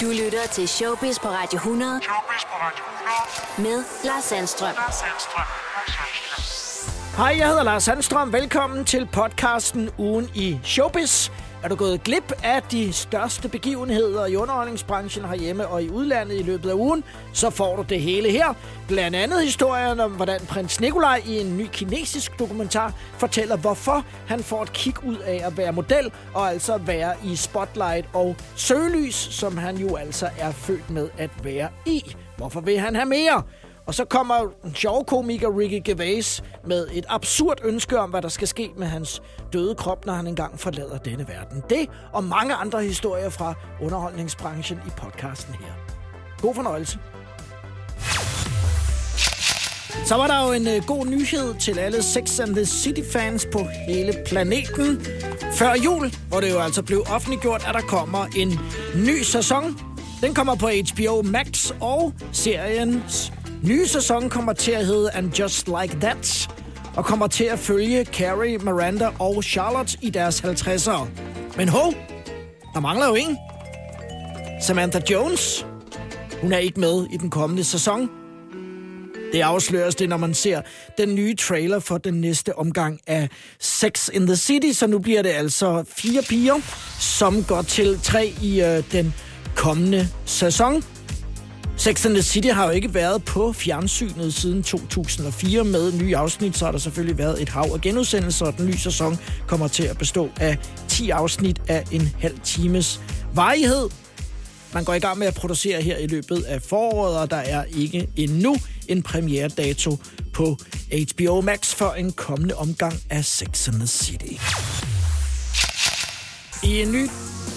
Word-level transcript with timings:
Du 0.00 0.06
lytter 0.06 0.46
til 0.52 0.68
Showbiz 0.68 1.18
på 1.18 1.28
Radio 1.28 1.56
100. 1.56 2.00
Showbiz 2.02 2.44
på 2.44 2.56
Radio 2.60 2.84
100. 3.58 3.78
Med 3.78 3.84
Lars 4.04 4.24
Sandstrøm. 4.24 4.74
Lars 4.74 4.94
Sandstrøm. 4.94 5.44
Lars 5.76 5.94
Sandstrøm. 5.96 7.16
Hej, 7.16 7.34
jeg 7.38 7.48
hedder 7.48 7.62
Lars 7.62 7.82
Sandstrøm. 7.82 8.32
Velkommen 8.32 8.84
til 8.84 9.08
podcasten 9.12 9.90
Ugen 9.98 10.30
i 10.34 10.58
Showbiz. 10.64 11.30
Er 11.62 11.68
du 11.68 11.74
gået 11.74 12.02
glip 12.02 12.32
af 12.44 12.62
de 12.62 12.92
største 12.92 13.48
begivenheder 13.48 14.26
i 14.26 14.36
underholdningsbranchen 14.36 15.24
herhjemme 15.24 15.66
og 15.66 15.82
i 15.82 15.90
udlandet 15.90 16.40
i 16.40 16.42
løbet 16.42 16.70
af 16.70 16.74
ugen, 16.74 17.04
så 17.32 17.50
får 17.50 17.76
du 17.76 17.82
det 17.82 18.00
hele 18.00 18.30
her. 18.30 18.54
Blandt 18.88 19.16
andet 19.16 19.44
historien 19.44 20.00
om, 20.00 20.10
hvordan 20.10 20.40
prins 20.40 20.80
Nikolaj 20.80 21.22
i 21.26 21.40
en 21.40 21.56
ny 21.58 21.66
kinesisk 21.72 22.38
dokumentar 22.38 22.92
fortæller, 23.12 23.56
hvorfor 23.56 24.04
han 24.26 24.40
får 24.40 24.62
et 24.62 24.72
kig 24.72 25.04
ud 25.04 25.16
af 25.16 25.42
at 25.46 25.56
være 25.56 25.72
model 25.72 26.12
og 26.34 26.50
altså 26.50 26.76
være 26.76 27.14
i 27.24 27.36
spotlight 27.36 28.06
og 28.12 28.36
søgelys, 28.56 29.14
som 29.14 29.56
han 29.56 29.76
jo 29.76 29.96
altså 29.96 30.28
er 30.38 30.52
født 30.52 30.90
med 30.90 31.08
at 31.18 31.30
være 31.42 31.68
i. 31.86 32.14
Hvorfor 32.36 32.60
vil 32.60 32.78
han 32.78 32.94
have 32.94 33.08
mere? 33.08 33.42
Og 33.88 33.94
så 33.94 34.04
kommer 34.04 34.34
en 34.64 34.74
sjov 34.74 35.04
komiker 35.04 35.58
Ricky 35.58 35.80
Gervais 35.84 36.42
med 36.66 36.86
et 36.92 37.06
absurd 37.08 37.58
ønske 37.64 37.98
om, 37.98 38.10
hvad 38.10 38.22
der 38.22 38.28
skal 38.28 38.48
ske 38.48 38.70
med 38.76 38.86
hans 38.86 39.22
døde 39.52 39.74
krop, 39.74 40.06
når 40.06 40.12
han 40.12 40.26
engang 40.26 40.60
forlader 40.60 40.98
denne 40.98 41.28
verden. 41.28 41.62
Det 41.70 41.88
og 42.12 42.24
mange 42.24 42.54
andre 42.54 42.82
historier 42.82 43.28
fra 43.28 43.54
underholdningsbranchen 43.82 44.78
i 44.86 44.90
podcasten 44.96 45.54
her. 45.54 45.72
God 46.40 46.54
fornøjelse. 46.54 46.98
Så 50.06 50.14
var 50.14 50.26
der 50.26 50.46
jo 50.46 50.52
en 50.52 50.68
øh, 50.68 50.82
god 50.86 51.06
nyhed 51.06 51.54
til 51.60 51.78
alle 51.78 52.02
Sex 52.02 52.40
and 52.40 52.54
the 52.54 52.66
City-fans 52.66 53.46
på 53.52 53.58
hele 53.88 54.14
planeten. 54.26 55.00
Før 55.52 55.74
jul, 55.84 56.14
hvor 56.28 56.40
det 56.40 56.50
jo 56.50 56.58
altså 56.58 56.82
blev 56.82 57.04
offentliggjort, 57.10 57.64
at 57.68 57.74
der 57.74 57.80
kommer 57.80 58.26
en 58.36 58.60
ny 59.06 59.22
sæson. 59.22 59.78
Den 60.20 60.34
kommer 60.34 60.54
på 60.54 60.68
HBO 60.68 61.22
Max, 61.22 61.70
og 61.80 62.12
seriens 62.32 63.32
nye 63.62 63.86
sæson 63.86 64.30
kommer 64.30 64.52
til 64.52 64.72
at 64.72 64.86
hedde 64.86 65.10
And 65.14 65.38
Just 65.38 65.66
Like 65.66 65.96
That, 66.00 66.50
og 66.96 67.04
kommer 67.04 67.26
til 67.26 67.44
at 67.44 67.58
følge 67.58 68.04
Carrie, 68.04 68.58
Miranda 68.58 69.08
og 69.18 69.44
Charlotte 69.44 69.98
i 70.02 70.10
deres 70.10 70.40
50'ere. 70.40 71.06
Men 71.56 71.68
ho, 71.68 71.92
der 72.74 72.80
mangler 72.80 73.08
jo 73.08 73.14
ingen. 73.14 73.38
Samantha 74.62 75.00
Jones. 75.10 75.66
Hun 76.40 76.52
er 76.52 76.58
ikke 76.58 76.80
med 76.80 77.06
i 77.12 77.16
den 77.16 77.30
kommende 77.30 77.64
sæson. 77.64 78.10
Det 79.32 79.40
afsløres 79.40 79.94
det, 79.94 80.08
når 80.08 80.16
man 80.16 80.34
ser 80.34 80.62
den 80.98 81.14
nye 81.14 81.34
trailer 81.34 81.78
for 81.78 81.98
den 81.98 82.14
næste 82.14 82.58
omgang 82.58 83.00
af 83.06 83.28
Sex 83.60 84.08
in 84.12 84.26
the 84.26 84.36
City. 84.36 84.72
Så 84.72 84.86
nu 84.86 84.98
bliver 84.98 85.22
det 85.22 85.30
altså 85.30 85.84
fire 85.88 86.22
piger, 86.22 86.54
som 87.00 87.44
går 87.44 87.62
til 87.62 88.00
tre 88.02 88.32
i 88.42 88.62
øh, 88.62 88.82
den 88.92 89.14
kommende 89.56 90.08
sæson. 90.26 90.82
Sex 91.78 92.06
and 92.06 92.14
the 92.14 92.22
City 92.22 92.48
har 92.48 92.64
jo 92.64 92.70
ikke 92.70 92.94
været 92.94 93.24
på 93.24 93.52
fjernsynet 93.52 94.34
siden 94.34 94.62
2004 94.62 95.64
med 95.64 95.92
nye 95.92 96.16
afsnit, 96.16 96.56
så 96.56 96.64
har 96.64 96.72
der 96.72 96.78
selvfølgelig 96.78 97.18
været 97.18 97.42
et 97.42 97.48
hav 97.48 97.64
af 97.74 97.80
genudsendelser, 97.80 98.46
og 98.46 98.56
den 98.56 98.66
nye 98.66 98.78
sæson 98.78 99.18
kommer 99.46 99.68
til 99.68 99.82
at 99.82 99.98
bestå 99.98 100.28
af 100.40 100.58
10 100.88 101.10
afsnit 101.10 101.60
af 101.68 101.84
en 101.92 102.14
halv 102.20 102.38
times 102.44 103.00
varighed. 103.34 103.88
Man 104.74 104.84
går 104.84 104.94
i 104.94 104.98
gang 104.98 105.18
med 105.18 105.26
at 105.26 105.34
producere 105.34 105.82
her 105.82 105.96
i 105.96 106.06
løbet 106.06 106.42
af 106.42 106.62
foråret, 106.62 107.18
og 107.18 107.30
der 107.30 107.36
er 107.36 107.64
ikke 107.64 108.08
endnu 108.16 108.56
en 108.88 109.02
premieredato 109.02 109.96
på 110.32 110.56
HBO 110.92 111.40
Max 111.40 111.74
for 111.74 111.90
en 111.92 112.12
kommende 112.12 112.54
omgang 112.54 112.94
af 113.10 113.24
Sex 113.24 113.68
and 113.68 113.76
the 113.76 113.86
City. 113.86 114.42
I 116.62 116.82
en 116.82 116.92
ny 116.92 117.08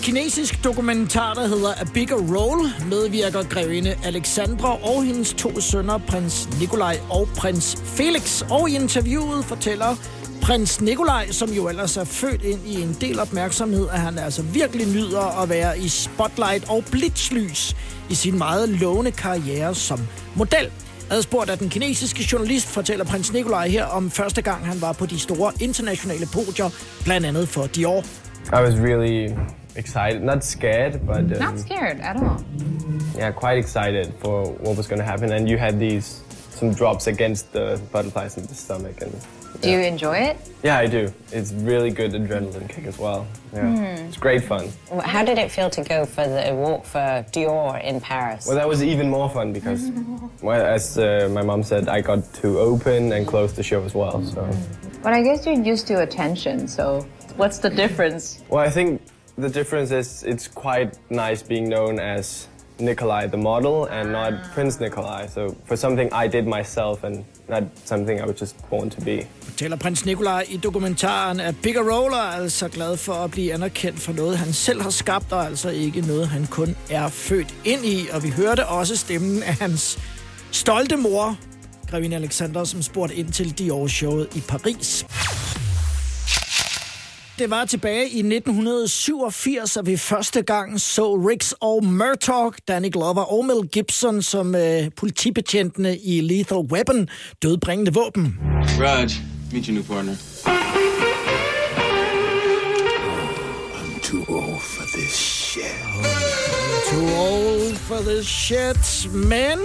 kinesisk 0.02 0.64
dokumentar, 0.64 1.34
der 1.34 1.48
hedder 1.48 1.74
A 1.82 1.84
Bigger 1.94 2.16
Role, 2.16 2.70
medvirker 2.90 3.44
grevinde 3.44 3.96
Alexandra 4.04 4.78
og 4.84 5.04
hendes 5.04 5.34
to 5.34 5.60
sønner, 5.60 5.98
prins 5.98 6.50
Nikolaj 6.60 6.98
og 7.10 7.28
prins 7.38 7.78
Felix. 7.86 8.42
Og 8.50 8.70
i 8.70 8.76
interviewet 8.76 9.46
fortæller 9.46 9.96
prins 10.42 10.82
Nikolaj, 10.82 11.32
som 11.32 11.50
jo 11.50 11.70
ellers 11.70 11.98
er 11.98 12.04
født 12.04 12.42
ind 12.42 12.60
i 12.66 12.82
en 12.82 12.98
del 13.02 13.20
opmærksomhed, 13.20 13.88
at 13.92 14.00
han 14.00 14.18
altså 14.18 14.42
virkelig 14.42 14.88
nyder 14.88 15.42
at 15.42 15.50
være 15.50 15.80
i 15.80 15.88
spotlight 15.88 16.70
og 16.70 16.84
blitzlys 16.92 17.76
i 18.10 18.16
sin 18.16 18.38
meget 18.38 18.70
lovende 18.70 19.12
karriere 19.12 19.76
som 19.76 20.00
model. 20.36 20.72
Adspurgt 21.10 21.50
af 21.50 21.58
den 21.58 21.70
kinesiske 21.70 22.28
journalist 22.32 22.68
fortæller 22.68 23.06
prins 23.06 23.34
Nikolaj 23.34 23.68
her 23.68 23.86
om 23.86 24.12
første 24.12 24.42
gang, 24.42 24.66
han 24.66 24.82
var 24.82 24.94
på 24.94 25.06
de 25.06 25.20
store 25.20 25.52
internationale 25.60 26.28
podier, 26.34 26.70
blandt 27.04 27.28
andet 27.28 27.48
for 27.50 27.68
Dior. 27.68 28.04
I 28.54 28.62
was 28.64 28.74
really 28.74 29.36
excited, 29.76 30.22
not 30.22 30.44
scared, 30.44 31.06
but 31.06 31.20
um, 31.20 31.40
Not 31.40 31.60
scared 31.60 32.00
at 32.02 32.18
all. 32.18 32.44
yeah, 33.16 33.32
quite 33.32 33.58
excited 33.58 34.14
for 34.20 34.46
what 34.54 34.78
was 34.78 34.88
going 34.88 35.00
to 35.00 35.06
happen. 35.06 35.32
And 35.32 35.50
you 35.50 35.58
had 35.58 35.80
these 35.80 36.24
some 36.50 36.74
drops 36.74 37.08
against 37.08 37.52
the 37.54 37.82
butterflies 37.92 38.38
in 38.38 38.46
the 38.46 38.54
stomach, 38.54 39.02
and 39.02 39.16
Do 39.62 39.72
you 39.72 39.80
enjoy 39.80 40.18
it? 40.18 40.38
yeah, 40.64 40.78
I 40.78 40.86
do. 40.86 41.12
It's 41.32 41.52
really 41.54 41.90
good 41.90 42.12
adrenaline 42.12 42.70
kick 42.70 42.86
as 42.86 43.00
well. 43.00 43.26
Yeah, 43.54 43.96
it's 44.08 44.18
great 44.18 44.44
fun. 44.44 44.70
How 45.04 45.26
did 45.26 45.40
it 45.40 45.50
feel 45.50 45.70
to 45.72 45.84
go 45.84 46.06
for 46.06 46.28
the 46.28 46.54
walk 46.54 46.86
for 46.86 47.26
Dior 47.32 47.84
in 47.84 48.00
Paris? 48.00 48.46
Well, 48.46 48.56
that 48.58 48.68
was 48.68 48.84
even 48.84 49.10
more 49.10 49.28
fun 49.30 49.54
because, 49.54 49.90
well, 50.44 50.64
as 50.64 50.98
uh, 51.00 51.30
my 51.34 51.42
mom 51.42 51.64
said, 51.64 51.90
I 51.90 52.02
got 52.02 52.32
to 52.36 52.60
open 52.60 53.12
and 53.12 53.26
close 53.26 53.54
the 53.54 53.64
show 53.64 53.84
as 53.84 53.96
well. 53.96 54.24
So, 54.24 54.48
But 55.02 55.14
I 55.14 55.24
guess 55.24 55.46
you're 55.48 55.56
used 55.60 55.88
to 55.88 56.02
attention, 56.04 56.68
so 56.68 57.08
what's 57.38 57.58
the 57.58 57.70
difference? 57.72 58.44
well, 58.50 58.64
I 58.64 58.70
think 58.70 59.02
the 59.38 59.50
difference 59.50 60.00
is 60.00 60.24
it's 60.24 60.48
quite 60.48 60.90
nice 61.10 61.44
being 61.44 61.68
known 61.68 62.00
as 62.00 62.50
Nikolai 62.80 63.28
the 63.28 63.38
model 63.38 63.86
and 63.86 64.12
not 64.12 64.34
Prince 64.54 64.80
Nikolai. 64.80 65.28
So 65.28 65.56
for 65.66 65.76
something 65.76 66.10
I 66.26 66.28
did 66.28 66.46
myself 66.46 67.04
and 67.04 67.24
not 67.50 67.64
something 67.86 68.20
I 68.20 68.26
was 68.26 68.40
just 68.40 68.56
born 68.70 68.90
to 68.90 69.02
be. 69.02 69.28
Fortæller 69.42 69.78
prins 69.78 70.06
Nikolaj 70.06 70.46
i 70.50 70.58
dokumentaren, 70.58 71.40
at 71.40 71.56
Bigger 71.64 71.82
Roller 71.82 72.18
er 72.18 72.42
altså 72.42 72.68
glad 72.68 72.98
for 72.98 73.14
at 73.14 73.32
blive 73.32 73.54
anerkendt 73.54 74.00
for 74.00 74.14
noget, 74.14 74.38
han 74.38 74.54
selv 74.54 74.82
har 74.82 74.90
skabt, 74.90 75.32
og 75.32 75.46
altså 75.46 75.70
ikke 75.70 76.02
noget, 76.02 76.28
han 76.28 76.48
kun 76.48 76.76
er 76.90 77.08
født 77.08 77.56
ind 77.66 77.86
i. 77.86 78.08
Og 78.14 78.24
vi 78.24 78.30
hørte 78.30 78.68
også 78.68 78.98
stemmen 78.98 79.44
af 79.44 79.54
hans 79.54 80.00
stolte 80.52 80.98
mor, 80.98 81.38
Grevinde 81.90 82.16
Alexander, 82.16 82.64
som 82.64 82.82
spurgte 82.82 83.16
ind 83.16 83.32
til 83.32 83.54
Dior-showet 83.60 84.36
i 84.36 84.42
Paris. 84.48 85.06
Det 87.42 87.50
var 87.50 87.66
tilbage 87.66 88.10
i 88.10 88.20
1987, 88.20 89.78
at 89.78 89.86
vi 89.86 89.98
første 89.98 90.42
gang 90.42 90.82
så 90.82 91.16
Riggs 91.16 91.54
og 91.60 91.86
Murtaugh, 91.86 92.54
Danny 92.68 92.92
Glover 92.92 93.34
og 93.34 93.46
Mel 93.46 93.68
Gibson 93.68 94.22
som 94.22 94.56
øh, 94.56 94.92
politibetjentene 94.98 95.98
i 95.98 96.22
Lethal 96.22 96.58
Weapon, 96.58 97.10
dødbringende 97.44 97.94
våben. 97.94 98.38
Raj, 98.80 99.10
meet 99.52 99.66
your 99.66 99.74
new 99.74 99.84
partner. 99.84 100.14
I'm 103.76 104.00
too 104.02 104.36
old 104.36 104.62
for 104.62 104.98
this 104.98 105.12
shit. 105.12 105.76
Too 106.92 107.08
old 107.18 107.76
for 107.76 108.12
this 108.12 108.28
shit. 108.28 109.14
Men 109.14 109.60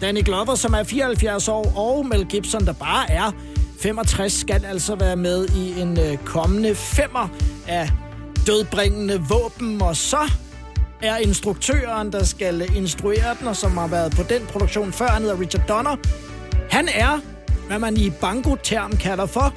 Danny 0.00 0.22
Glover, 0.24 0.54
som 0.54 0.74
er 0.74 0.82
74 0.82 1.48
år, 1.48 1.72
og 1.76 2.06
Mel 2.06 2.26
Gibson, 2.26 2.66
der 2.66 2.72
bare 2.72 3.10
er 3.10 3.32
65, 3.78 4.32
skal 4.32 4.64
altså 4.64 4.94
være 4.94 5.16
med 5.16 5.48
i 5.48 5.80
en 5.80 6.00
øh, 6.00 6.16
kommende 6.16 6.74
femmer 6.74 7.28
af 7.68 7.90
dødbringende 8.46 9.22
våben. 9.28 9.82
Og 9.82 9.96
så 9.96 10.30
er 11.02 11.16
instruktøren, 11.16 12.12
der 12.12 12.24
skal 12.24 12.76
instruere 12.76 13.36
den, 13.40 13.48
og 13.48 13.56
som 13.56 13.76
har 13.76 13.86
været 13.86 14.16
på 14.16 14.22
den 14.22 14.46
produktion 14.46 14.92
før, 14.92 15.06
han 15.06 15.22
hedder 15.22 15.40
Richard 15.40 15.68
Donner. 15.68 15.96
Han 16.70 16.88
er, 16.94 17.20
hvad 17.66 17.78
man 17.78 17.96
i 17.96 18.10
banko-term 18.10 18.96
kalder 18.96 19.26
for, 19.26 19.54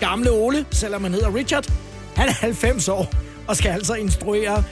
gamle 0.00 0.30
Ole, 0.30 0.66
selvom 0.70 1.02
han 1.02 1.12
hedder 1.12 1.34
Richard. 1.34 1.72
Han 2.16 2.28
er 2.28 2.32
90 2.32 2.88
år 2.88 3.14
og 3.48 3.56
skal 3.56 3.70
altså 3.70 3.94
instruere 3.94 4.64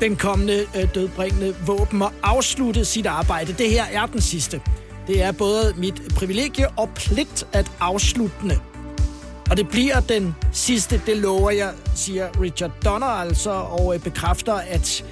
den 0.00 0.16
kommende 0.16 0.66
øh, 0.76 0.94
dødbringende 0.94 1.54
våben 1.66 2.02
og 2.02 2.12
afslutte 2.22 2.84
sit 2.84 3.06
arbejde. 3.06 3.52
Det 3.52 3.70
her 3.70 3.84
er 3.84 4.06
den 4.06 4.20
sidste. 4.20 4.60
Det 5.06 5.22
er 5.22 5.32
både 5.32 5.74
mit 5.76 6.02
privilegie 6.16 6.68
og 6.68 6.90
pligt 6.94 7.46
at 7.52 7.70
afsluttende. 7.80 8.58
Og 9.50 9.56
det 9.56 9.68
bliver 9.68 10.00
den 10.00 10.34
sidste, 10.52 11.00
det 11.06 11.16
lover 11.16 11.50
jeg, 11.50 11.70
siger 11.94 12.40
Richard 12.40 12.70
Donner 12.84 13.06
altså, 13.06 13.50
og 13.50 13.94
øh, 13.94 14.00
bekræfter, 14.00 14.54
at 14.54 15.04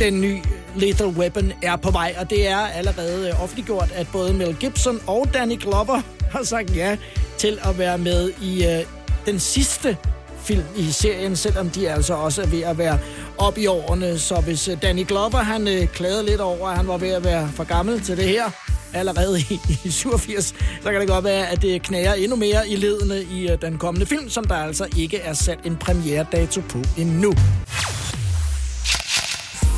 den 0.00 0.20
nye 0.20 0.42
Lethal 0.76 1.06
Weapon 1.06 1.52
er 1.62 1.76
på 1.76 1.90
vej, 1.90 2.14
og 2.20 2.30
det 2.30 2.48
er 2.48 2.58
allerede 2.58 3.28
øh, 3.28 3.42
offentliggjort, 3.42 3.92
at 3.94 4.06
både 4.12 4.32
Mel 4.34 4.56
Gibson 4.60 5.00
og 5.06 5.26
Danny 5.34 5.60
Glover 5.60 6.00
har 6.32 6.42
sagt 6.42 6.76
ja 6.76 6.96
til 7.38 7.58
at 7.62 7.78
være 7.78 7.98
med 7.98 8.32
i 8.42 8.66
øh, 8.66 8.84
den 9.26 9.40
sidste 9.40 9.96
film 10.44 10.64
i 10.76 10.90
serien, 10.90 11.36
selvom 11.36 11.70
de 11.70 11.90
altså 11.90 12.14
også 12.14 12.42
er 12.42 12.46
ved 12.46 12.62
at 12.62 12.78
være 12.78 12.98
op 13.38 13.58
i 13.58 13.66
årene. 13.66 14.18
Så 14.18 14.40
hvis 14.40 14.68
øh, 14.68 14.82
Danny 14.82 15.06
Glover 15.06 15.36
han 15.36 15.68
øh, 15.68 15.86
klagede 15.86 16.26
lidt 16.26 16.40
over, 16.40 16.68
at 16.68 16.76
han 16.76 16.88
var 16.88 16.98
ved 16.98 17.08
at 17.08 17.24
være 17.24 17.50
for 17.54 17.64
gammel 17.64 18.00
til 18.00 18.16
det 18.16 18.28
her, 18.28 18.50
allerede 18.94 19.40
i, 19.40 19.60
i 19.84 19.90
87, 19.90 20.54
så 20.82 20.90
kan 20.90 21.00
det 21.00 21.08
godt 21.08 21.24
være, 21.24 21.48
at 21.48 21.62
det 21.62 21.82
knager 21.82 22.14
endnu 22.14 22.36
mere 22.36 22.68
i 22.68 22.76
ledene 22.76 23.22
i 23.22 23.50
øh, 23.50 23.62
den 23.62 23.78
kommende 23.78 24.06
film, 24.06 24.28
som 24.28 24.44
der 24.44 24.54
altså 24.54 24.86
ikke 24.96 25.18
er 25.18 25.32
sat 25.32 25.58
en 25.64 25.76
premiere-dato 25.76 26.60
på 26.68 26.78
endnu. 26.98 27.34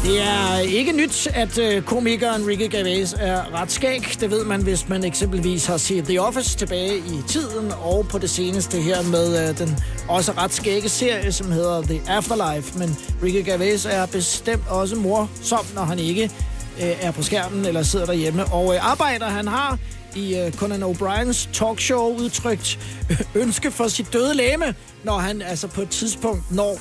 Det 0.05 0.23
er 0.23 0.61
øh, 0.61 0.73
ikke 0.73 0.93
nyt, 0.93 1.27
at 1.35 1.59
øh, 1.59 1.83
komikeren 1.83 2.47
Ricky 2.47 2.71
Gervais 2.71 3.15
er 3.19 3.55
ret 3.55 3.73
skæg. 3.73 4.03
Det 4.21 4.31
ved 4.31 4.45
man, 4.45 4.63
hvis 4.63 4.89
man 4.89 5.05
eksempelvis 5.05 5.67
har 5.67 5.77
set 5.77 6.05
The 6.05 6.23
Office 6.23 6.59
tilbage 6.59 6.97
i 6.97 7.23
tiden, 7.29 7.73
og 7.83 8.07
på 8.11 8.19
det 8.19 8.31
seneste 8.31 8.81
her 8.81 9.03
med 9.03 9.55
den 9.55 9.79
også 10.09 10.33
ret 10.33 10.53
skægge 10.53 10.89
serie, 10.89 11.33
som 11.33 11.51
hedder 11.51 11.83
The 11.83 12.01
Afterlife. 12.09 12.79
Men 12.79 12.97
Ricky 13.23 13.51
Gervais 13.51 13.87
er 13.87 14.07
bestemt 14.07 14.69
også 14.69 14.97
morsom, 14.97 15.67
når 15.75 15.83
han 15.83 15.99
ikke 15.99 16.31
øh, 16.81 17.07
er 17.07 17.11
på 17.11 17.23
skærmen 17.23 17.65
eller 17.65 17.83
sidder 17.83 18.07
derhjemme. 18.07 18.45
Og 18.45 18.75
øh, 18.75 18.91
arbejder 18.91 19.27
han 19.27 19.49
har 19.49 19.79
i 20.15 20.37
øh, 20.39 20.53
Conan 20.53 20.83
O'Briens 20.83 21.49
talkshow 21.53 22.17
udtrykt 22.19 22.79
øh, 23.11 23.21
ønske 23.35 23.71
for 23.71 23.89
sit 23.89 24.13
døde 24.13 24.35
læme, 24.35 24.75
når 25.05 25.19
han 25.19 25.43
altså 25.43 25.69
på 25.69 25.83
et 25.83 25.91
tidspunkt 25.91 26.51
når 26.51 26.79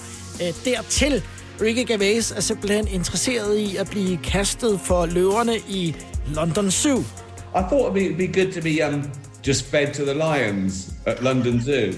dertil. 0.65 1.23
Ricky 1.61 1.87
Gervais 1.87 2.31
er 2.31 2.41
simpelthen 2.41 2.87
interesseret 2.87 3.57
i 3.57 3.75
at 3.75 3.89
blive 3.89 4.17
kastet 4.17 4.79
for 4.83 5.05
løverne 5.05 5.57
i 5.67 5.95
London 6.35 6.71
Zoo. 6.71 6.99
I 6.99 7.61
thought 7.69 7.97
it'd 7.97 8.17
be 8.17 8.27
good 8.27 8.51
to 8.53 8.61
be 8.61 8.87
um, 8.87 9.03
just 9.47 9.65
fed 9.65 9.93
to 9.93 10.03
the 10.03 10.13
lions 10.13 10.89
at 11.05 11.23
London 11.23 11.61
Zoo. 11.61 11.93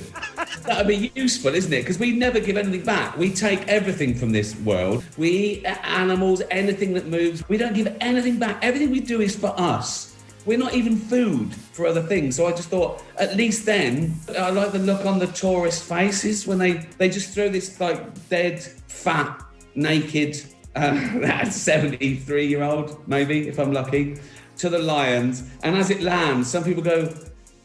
That'd 0.66 0.88
be 0.88 1.12
useful, 1.16 1.54
isn't 1.54 1.72
it? 1.72 1.82
Because 1.82 2.00
we 2.00 2.12
never 2.14 2.40
give 2.40 2.58
anything 2.58 2.84
back. 2.84 3.18
We 3.18 3.34
take 3.34 3.68
everything 3.68 4.16
from 4.16 4.32
this 4.32 4.56
world. 4.58 5.04
We 5.18 5.30
eat 5.30 5.66
animals, 5.66 6.42
anything 6.52 6.94
that 6.94 7.08
moves. 7.08 7.48
We 7.50 7.58
don't 7.58 7.74
give 7.74 7.96
anything 8.00 8.40
back. 8.40 8.64
Everything 8.64 8.92
we 8.92 9.00
do 9.00 9.22
is 9.22 9.36
for 9.36 9.54
us. 9.60 10.16
We're 10.46 10.58
not 10.58 10.74
even 10.74 10.98
food 10.98 11.54
for 11.54 11.88
other 11.88 12.02
things. 12.02 12.36
So 12.36 12.48
I 12.48 12.52
just 12.52 12.70
thought, 12.70 13.02
at 13.18 13.36
least 13.36 13.66
then, 13.66 14.14
I 14.38 14.50
like 14.50 14.72
the 14.72 14.80
look 14.80 15.06
on 15.06 15.20
the 15.20 15.28
tourist 15.28 15.84
faces 15.84 16.46
when 16.46 16.58
they, 16.58 16.74
they 16.98 17.10
just 17.10 17.34
throw 17.34 17.50
this 17.50 17.80
like 17.80 18.30
dead, 18.30 18.62
fat 18.62 19.42
naked, 19.76 20.44
uh, 20.76 21.46
73 21.46 22.48
year 22.48 22.64
old, 22.64 23.08
maybe, 23.08 23.48
if 23.48 23.60
I'm 23.60 23.72
lucky, 23.72 24.18
to 24.58 24.70
the 24.70 24.80
Lions. 24.80 25.44
And 25.64 25.78
as 25.78 25.90
it 25.90 26.02
lands, 26.02 26.50
some 26.50 26.64
people 26.64 26.84
go, 26.84 27.14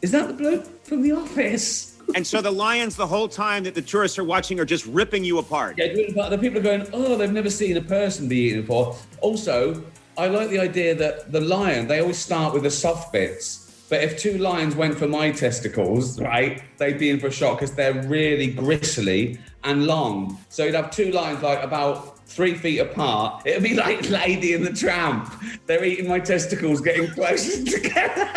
Is 0.03 0.13
that 0.13 0.29
the 0.29 0.35
bloke 0.35 0.85
from 0.85 1.03
The 1.03 1.13
Office? 1.13 1.98
And 2.15 2.27
so 2.27 2.41
the 2.41 2.51
lions, 2.51 2.97
the 2.97 3.07
whole 3.07 3.29
time 3.29 3.65
that 3.65 3.75
the 3.75 3.83
tourists 3.83 4.19
are 4.19 4.25
watching, 4.25 4.59
are 4.61 4.65
just 4.65 4.87
ripping 4.87 5.25
you 5.25 5.39
apart. 5.39 5.77
Yeah, 5.79 5.89
the 6.29 6.39
people 6.39 6.59
are 6.59 6.63
going, 6.63 6.87
oh, 6.93 7.17
they've 7.17 7.31
never 7.31 7.51
seen 7.51 7.77
a 7.77 7.83
person 7.83 8.29
be 8.29 8.37
eaten 8.37 8.63
before. 8.63 8.97
Also, 9.21 9.83
I 10.17 10.29
like 10.29 10.51
the 10.51 10.59
idea 10.59 10.95
that 10.95 11.33
the 11.33 11.41
lion, 11.41 11.87
they 11.87 12.01
always 12.01 12.19
start 12.19 12.55
with 12.55 12.65
the 12.65 12.71
soft 12.71 13.13
bits. 13.13 13.87
But 13.89 14.03
if 14.03 14.19
two 14.19 14.37
lions 14.39 14.75
went 14.75 14.99
for 14.99 15.09
my 15.09 15.31
testicles, 15.31 16.21
right, 16.21 16.63
they'd 16.77 16.99
be 16.99 17.09
in 17.11 17.21
for 17.21 17.29
a 17.29 17.33
shock 17.33 17.59
because 17.61 17.75
they're 17.75 18.03
really 18.03 18.49
gristly 18.49 19.39
and 19.65 19.87
long. 19.87 20.39
So 20.51 20.65
you'd 20.65 20.75
have 20.75 20.91
two 20.91 21.11
lions 21.13 21.43
like 21.43 21.63
about 21.63 22.19
three 22.27 22.55
feet 22.55 22.81
apart. 22.81 23.47
It'd 23.47 23.63
be 23.63 23.75
like 23.75 24.11
Lady 24.11 24.55
and 24.55 24.67
the 24.67 24.73
Tramp. 24.73 25.33
They're 25.67 25.85
eating 25.85 26.09
my 26.09 26.21
testicles, 26.21 26.81
getting 26.83 27.09
closer 27.11 27.65
together. 27.71 28.31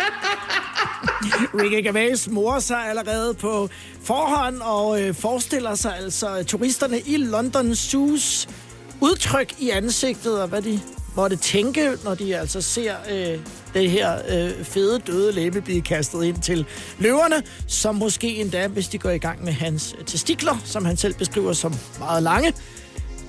Ricky 1.60 1.84
Gervais 1.84 2.30
morer 2.30 2.60
sig 2.60 2.88
allerede 2.88 3.34
på 3.34 3.68
forhånd 4.02 4.60
og 4.60 5.02
øh, 5.02 5.14
forestiller 5.14 5.74
sig 5.74 5.96
altså 5.96 6.38
øh, 6.38 6.44
turisterne 6.44 7.00
i 7.00 7.16
London 7.16 7.74
Zoos 7.74 8.48
udtryk 9.00 9.54
i 9.58 9.70
ansigtet 9.70 10.42
og 10.42 10.48
hvad 10.48 10.62
de 10.62 10.80
måtte 11.16 11.36
tænke, 11.36 11.92
når 12.04 12.14
de 12.14 12.36
altså 12.36 12.60
ser 12.60 12.94
øh, 13.10 13.38
det 13.74 13.90
her 13.90 14.18
øh, 14.28 14.64
fede 14.64 14.98
døde 14.98 15.32
læbe 15.32 15.60
blive 15.60 15.82
kastet 15.82 16.24
ind 16.24 16.42
til 16.42 16.66
løverne, 16.98 17.42
som 17.66 17.94
måske 17.94 18.36
endda, 18.36 18.68
hvis 18.68 18.88
de 18.88 18.98
går 18.98 19.10
i 19.10 19.18
gang 19.18 19.44
med 19.44 19.52
hans 19.52 19.94
øh, 19.98 20.04
testikler, 20.04 20.56
som 20.64 20.84
han 20.84 20.96
selv 20.96 21.14
beskriver 21.14 21.52
som 21.52 21.74
meget 21.98 22.22
lange, 22.22 22.52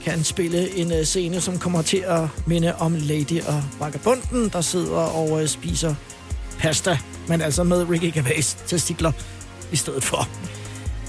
kan 0.03 0.23
spille 0.23 0.77
en 0.77 0.91
øh, 0.91 1.03
scene, 1.03 1.41
som 1.41 1.59
kommer 1.59 1.81
til 1.81 2.03
at 2.07 2.21
minde 2.47 2.75
om 2.75 2.95
Lady 2.95 3.41
og 3.47 3.63
Vagabunden, 3.79 4.49
der 4.49 4.61
sidder 4.61 4.97
og 4.97 5.41
øh, 5.41 5.47
spiser 5.47 5.95
pasta, 6.63 6.97
men 7.27 7.41
altså 7.41 7.63
med 7.63 7.89
Ricky 7.89 8.13
Gervais 8.13 8.57
testikler 8.67 9.11
i 9.71 9.75
stedet 9.75 10.03
for. 10.03 10.27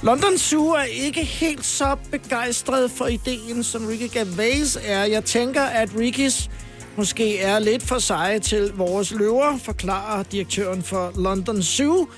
London 0.02 0.38
Zoo 0.38 0.68
er 0.68 0.82
ikke 0.82 1.24
helt 1.24 1.64
så 1.64 1.96
begejstret 2.10 2.90
for 2.90 3.06
ideen, 3.06 3.64
som 3.64 3.86
Ricky 3.86 4.18
Gervais 4.18 4.78
er. 4.84 5.04
Jeg 5.04 5.24
tænker, 5.24 5.62
at 5.62 5.88
Rickys 5.98 6.50
måske 6.96 7.38
er 7.38 7.58
lidt 7.58 7.82
for 7.82 7.98
seje 7.98 8.38
til 8.38 8.72
vores 8.74 9.10
løver, 9.10 9.58
forklarer 9.58 10.22
direktøren 10.22 10.82
for 10.82 11.12
London 11.16 11.62
Zoo. 11.62 12.08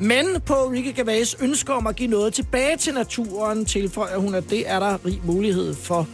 Men 0.00 0.26
på 0.46 0.54
Ricky 0.54 0.96
Gervais 0.96 1.36
ønsker 1.40 1.74
om 1.74 1.86
at 1.86 1.96
give 1.96 2.10
noget 2.10 2.34
tilbage 2.34 2.76
til 2.76 2.94
naturen, 2.94 3.64
tilføjer 3.64 4.18
hun, 4.18 4.34
at 4.34 4.44
det 4.50 4.70
er 4.70 4.80
der 4.80 4.98
rig 5.06 5.20
mulighed 5.24 5.74
for 5.74 6.06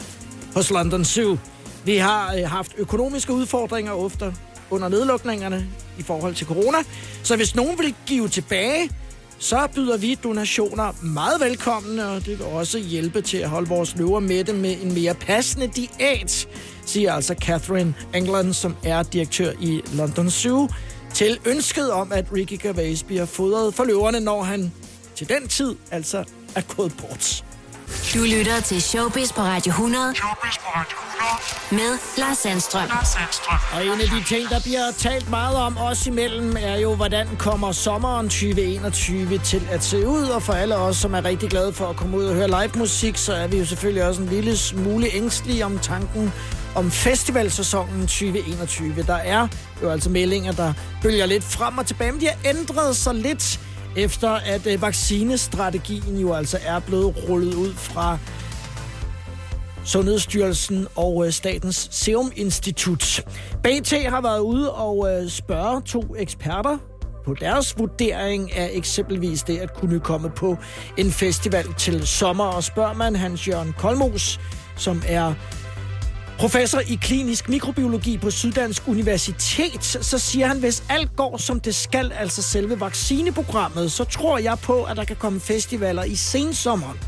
hos 0.55 0.71
London 0.71 1.05
Zoo. 1.05 1.39
Vi 1.85 1.97
har 1.97 2.35
øh, 2.35 2.49
haft 2.49 2.73
økonomiske 2.79 3.33
udfordringer 3.33 3.93
ofte 3.93 4.35
under 4.75 4.89
nedlukningerne 4.89 5.67
i 5.99 6.03
forhold 6.03 6.35
til 6.35 6.47
corona. 6.47 6.79
Så 7.23 7.37
hvis 7.37 7.55
nogen 7.55 7.79
vil 7.79 7.95
give 8.07 8.29
tilbage, 8.29 8.91
så 9.39 9.69
byder 9.75 9.97
vi 9.97 10.15
donationer 10.15 10.93
meget 11.03 11.41
velkomne, 11.41 12.09
og 12.09 12.27
det 12.27 12.39
vil 12.39 12.47
også 12.47 12.79
hjælpe 12.79 13.21
til 13.21 13.37
at 13.37 13.49
holde 13.49 13.69
vores 13.69 13.97
løver 13.97 14.21
med 14.21 14.45
det 14.45 14.55
med 14.55 14.77
en 14.83 14.95
mere 14.95 15.15
passende 15.15 15.67
diæt, 15.67 16.49
siger 16.87 17.13
altså 17.13 17.35
Catherine 17.41 17.95
England, 18.15 18.53
som 18.53 18.77
er 18.85 19.03
direktør 19.03 19.53
i 19.61 19.81
London 19.93 20.31
Zoo, 20.31 20.69
til 21.15 21.39
ønsket 21.47 21.93
om, 21.93 22.13
at 22.13 22.27
Ricky 22.33 22.63
Gervais 22.63 23.03
bliver 23.03 23.25
fodret 23.25 23.75
for 23.75 23.85
løverne, 23.85 24.21
når 24.21 24.43
han 24.43 24.73
til 25.17 25.29
den 25.29 25.49
tid 25.49 25.75
altså 25.91 26.25
er 26.55 26.61
gået 26.77 26.93
bort. 27.01 27.45
Du 28.15 28.25
lytter 28.25 28.61
til 28.61 28.83
Showbiz 28.83 29.33
på 29.33 29.41
Radio 29.41 29.71
100. 29.71 30.15
Showbiz 30.15 30.59
på 30.59 30.69
Radio 30.75 30.97
100. 31.71 31.89
Med 31.89 31.99
Lars 32.19 32.39
Sandstrøm. 32.39 32.89
Lars 32.89 33.09
Sandstrøm. 33.09 33.59
Og 33.75 33.87
en 33.87 34.01
af 34.01 34.09
de 34.09 34.25
ting, 34.29 34.49
der 34.49 34.61
bliver 34.61 34.91
talt 34.99 35.31
meget 35.31 35.57
om 35.57 35.79
os 35.79 36.07
imellem, 36.07 36.57
er 36.61 36.77
jo, 36.77 36.95
hvordan 36.95 37.29
kommer 37.39 37.73
sommeren 37.73 38.27
2021 38.27 39.39
til 39.39 39.69
at 39.71 39.85
se 39.85 40.07
ud. 40.09 40.23
Og 40.23 40.43
for 40.43 40.53
alle 40.53 40.77
os, 40.77 40.97
som 40.97 41.15
er 41.15 41.25
rigtig 41.25 41.51
glade 41.51 41.73
for 41.73 41.87
at 41.87 41.97
komme 41.97 42.17
ud 42.17 42.25
og 42.25 42.35
høre 42.35 42.47
live 42.49 42.71
musik, 42.77 43.17
så 43.17 43.35
er 43.35 43.47
vi 43.47 43.59
jo 43.59 43.65
selvfølgelig 43.65 44.05
også 44.05 44.23
en 44.23 44.29
lille 44.29 44.57
smule 44.57 45.07
ængstelige 45.15 45.65
om 45.65 45.79
tanken 45.79 46.33
om 46.75 46.91
festivalsæsonen 46.91 48.01
2021. 48.01 49.03
Der 49.07 49.15
er 49.15 49.49
jo 49.83 49.91
altså 49.91 50.11
meldinger, 50.11 50.53
der 50.53 50.73
bølger 51.03 51.27
lidt 51.27 51.45
frem 51.45 51.79
og 51.79 51.87
tilbage, 51.87 52.13
men 52.13 52.21
de 52.21 52.27
har 52.27 52.37
ændret 52.45 52.97
sig 52.97 53.15
lidt 53.15 53.61
efter 53.97 54.31
at 54.31 54.67
øh, 54.67 54.83
vaccinestrategien 54.83 56.19
jo 56.19 56.33
altså 56.33 56.59
er 56.67 56.81
blevet 56.81 57.29
rullet 57.29 57.55
ud 57.55 57.75
fra 57.75 58.19
Sundhedsstyrelsen 59.85 60.87
og 60.97 61.27
øh, 61.27 61.33
Statens 61.33 61.89
Serum 61.91 62.33
Institut. 62.37 63.25
BT 63.63 63.93
har 64.09 64.21
været 64.21 64.41
ude 64.41 64.73
og 64.73 65.09
øh, 65.11 65.31
spørge 65.31 65.83
to 65.83 66.15
eksperter 66.19 66.79
på 67.25 67.35
deres 67.41 67.79
vurdering 67.79 68.57
af 68.57 68.71
eksempelvis 68.73 69.43
det 69.43 69.59
at 69.59 69.75
kunne 69.75 70.01
komme 70.01 70.31
på 70.31 70.57
en 70.97 71.11
festival 71.11 71.75
til 71.79 72.07
sommer. 72.07 72.45
Og 72.45 72.65
spørger 72.65 72.95
man 72.95 73.17
Hans 73.17 73.49
Jørgen 73.49 73.75
Kolmos, 73.79 74.41
som 74.77 75.03
er 75.09 75.35
Professor 76.39 76.81
i 76.81 76.99
klinisk 77.03 77.49
mikrobiologi 77.49 78.19
på 78.19 78.31
Syddansk 78.31 78.89
Universitet, 78.89 79.85
så 79.85 80.19
siger 80.19 80.47
han, 80.47 80.59
hvis 80.59 80.83
alt 80.89 81.17
går 81.17 81.37
som 81.37 81.61
det 81.61 81.75
skal, 81.75 82.13
altså 82.13 82.43
selve 82.43 82.81
vaccineprogrammet, 82.81 83.93
så 83.93 84.05
tror 84.05 84.39
jeg 84.39 84.59
på, 84.63 84.83
at 84.83 84.97
der 84.97 85.05
kan 85.05 85.17
komme 85.17 85.41
festivaler 85.41 86.05
i 86.05 86.17
sensommeren. 86.17 86.99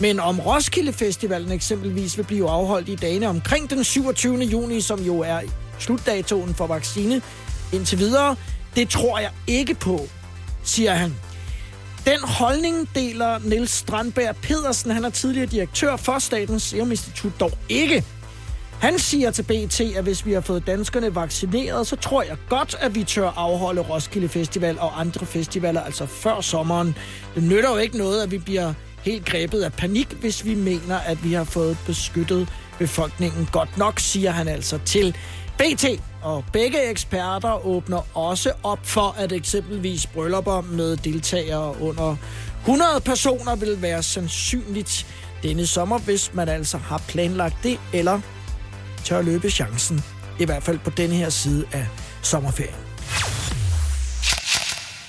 Men 0.00 0.20
om 0.20 0.40
Roskilde 0.40 0.92
Festivalen 0.92 1.52
eksempelvis 1.52 2.16
vil 2.18 2.24
blive 2.24 2.50
afholdt 2.50 2.88
i 2.88 2.94
dagene 2.94 3.28
omkring 3.28 3.70
den 3.70 3.84
27. 3.84 4.38
juni, 4.38 4.80
som 4.80 5.00
jo 5.00 5.20
er 5.20 5.40
slutdatoen 5.78 6.54
for 6.54 6.66
vaccine 6.66 7.22
indtil 7.72 7.98
videre, 7.98 8.36
det 8.76 8.88
tror 8.88 9.18
jeg 9.18 9.30
ikke 9.46 9.74
på, 9.74 10.08
siger 10.64 10.94
han. 10.94 11.14
Den 12.04 12.18
holdning 12.22 12.88
deler 12.94 13.38
Niels 13.38 13.70
Strandberg 13.70 14.36
Pedersen, 14.36 14.90
han 14.90 15.04
er 15.04 15.10
tidligere 15.10 15.46
direktør 15.46 15.96
for 15.96 16.18
Statens 16.18 16.62
Serum 16.62 16.90
Institut, 16.90 17.32
dog 17.40 17.52
ikke 17.68 18.04
han 18.80 18.98
siger 18.98 19.30
til 19.30 19.42
BT, 19.42 19.80
at 19.80 20.02
hvis 20.02 20.26
vi 20.26 20.32
har 20.32 20.40
fået 20.40 20.66
danskerne 20.66 21.14
vaccineret, 21.14 21.86
så 21.86 21.96
tror 21.96 22.22
jeg 22.22 22.36
godt, 22.48 22.76
at 22.80 22.94
vi 22.94 23.04
tør 23.04 23.28
afholde 23.36 23.80
Roskilde 23.80 24.28
Festival 24.28 24.78
og 24.78 25.00
andre 25.00 25.26
festivaler, 25.26 25.80
altså 25.80 26.06
før 26.06 26.40
sommeren. 26.40 26.96
Det 27.34 27.42
nytter 27.42 27.70
jo 27.70 27.76
ikke 27.76 27.98
noget, 27.98 28.22
at 28.22 28.30
vi 28.30 28.38
bliver 28.38 28.72
helt 29.02 29.24
grebet 29.24 29.62
af 29.62 29.72
panik, 29.72 30.12
hvis 30.12 30.44
vi 30.44 30.54
mener, 30.54 30.98
at 30.98 31.24
vi 31.24 31.32
har 31.32 31.44
fået 31.44 31.78
beskyttet 31.86 32.48
befolkningen 32.78 33.48
godt 33.52 33.78
nok, 33.78 33.98
siger 33.98 34.30
han 34.30 34.48
altså 34.48 34.78
til 34.84 35.16
BT. 35.58 35.84
Og 36.22 36.44
begge 36.52 36.90
eksperter 36.90 37.66
åbner 37.66 38.16
også 38.16 38.52
op 38.62 38.80
for, 38.82 39.14
at 39.18 39.32
eksempelvis 39.32 40.06
bryllupper 40.06 40.60
med 40.60 40.96
deltagere 40.96 41.82
under 41.82 42.16
100 42.60 43.00
personer 43.00 43.56
vil 43.56 43.82
være 43.82 44.02
sandsynligt 44.02 45.06
denne 45.42 45.66
sommer, 45.66 45.98
hvis 45.98 46.34
man 46.34 46.48
altså 46.48 46.78
har 46.78 47.02
planlagt 47.08 47.56
det, 47.62 47.80
eller 47.92 48.20
tør 49.04 49.22
løbe 49.22 49.50
chancen. 49.50 50.04
I 50.38 50.44
hvert 50.44 50.62
fald 50.62 50.78
på 50.78 50.90
denne 50.90 51.14
her 51.14 51.30
side 51.30 51.64
af 51.72 51.86
sommerferien. 52.22 52.74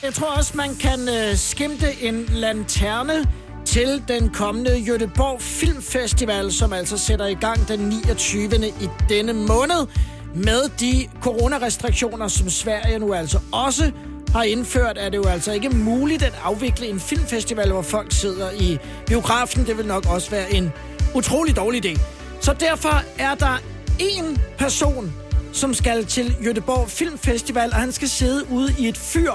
Jeg 0.03 0.13
tror 0.13 0.27
også, 0.27 0.51
man 0.57 0.75
kan 0.75 1.10
øh, 1.10 1.36
skimte 1.36 2.01
en 2.01 2.25
lanterne 2.29 3.25
til 3.65 4.03
den 4.07 4.29
kommende 4.29 4.71
Göteborg 4.71 5.41
Filmfestival, 5.41 6.51
som 6.51 6.74
altså 6.74 6.98
sætter 6.98 7.25
i 7.25 7.33
gang 7.33 7.67
den 7.67 7.79
29. 7.79 8.43
i 8.67 8.89
denne 9.10 9.33
måned 9.33 9.88
med 10.36 10.69
de 10.79 11.07
coronarestriktioner, 11.21 12.27
som 12.27 12.50
Sverige 12.50 13.00
nu 13.00 13.13
altså 13.13 13.39
også 13.51 13.91
har 14.33 14.43
indført, 14.43 14.98
er 14.98 15.10
det 15.10 15.17
jo 15.17 15.25
altså 15.25 15.51
ikke 15.51 15.69
muligt 15.69 16.24
at 16.24 16.33
afvikle 16.43 16.88
en 16.88 17.00
filmfestival, 17.00 17.71
hvor 17.71 17.81
folk 17.81 18.12
sidder 18.12 18.51
i 18.51 18.77
biografen. 19.07 19.65
Det 19.65 19.77
vil 19.77 19.86
nok 19.86 20.05
også 20.10 20.31
være 20.31 20.53
en 20.53 20.71
utrolig 21.15 21.55
dårlig 21.55 21.86
idé. 21.86 22.00
Så 22.41 22.53
derfor 22.53 23.03
er 23.17 23.36
der 23.36 23.57
én 24.00 24.39
person, 24.57 25.13
som 25.51 25.74
skal 25.74 26.05
til 26.05 26.36
Göteborg 26.41 26.89
Filmfestival, 26.89 27.69
og 27.69 27.75
han 27.75 27.91
skal 27.91 28.10
sidde 28.10 28.51
ude 28.51 28.75
i 28.79 28.88
et 28.88 28.98
fyr 28.98 29.31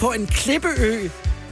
på 0.00 0.12
en 0.12 0.26
klippeø 0.26 1.08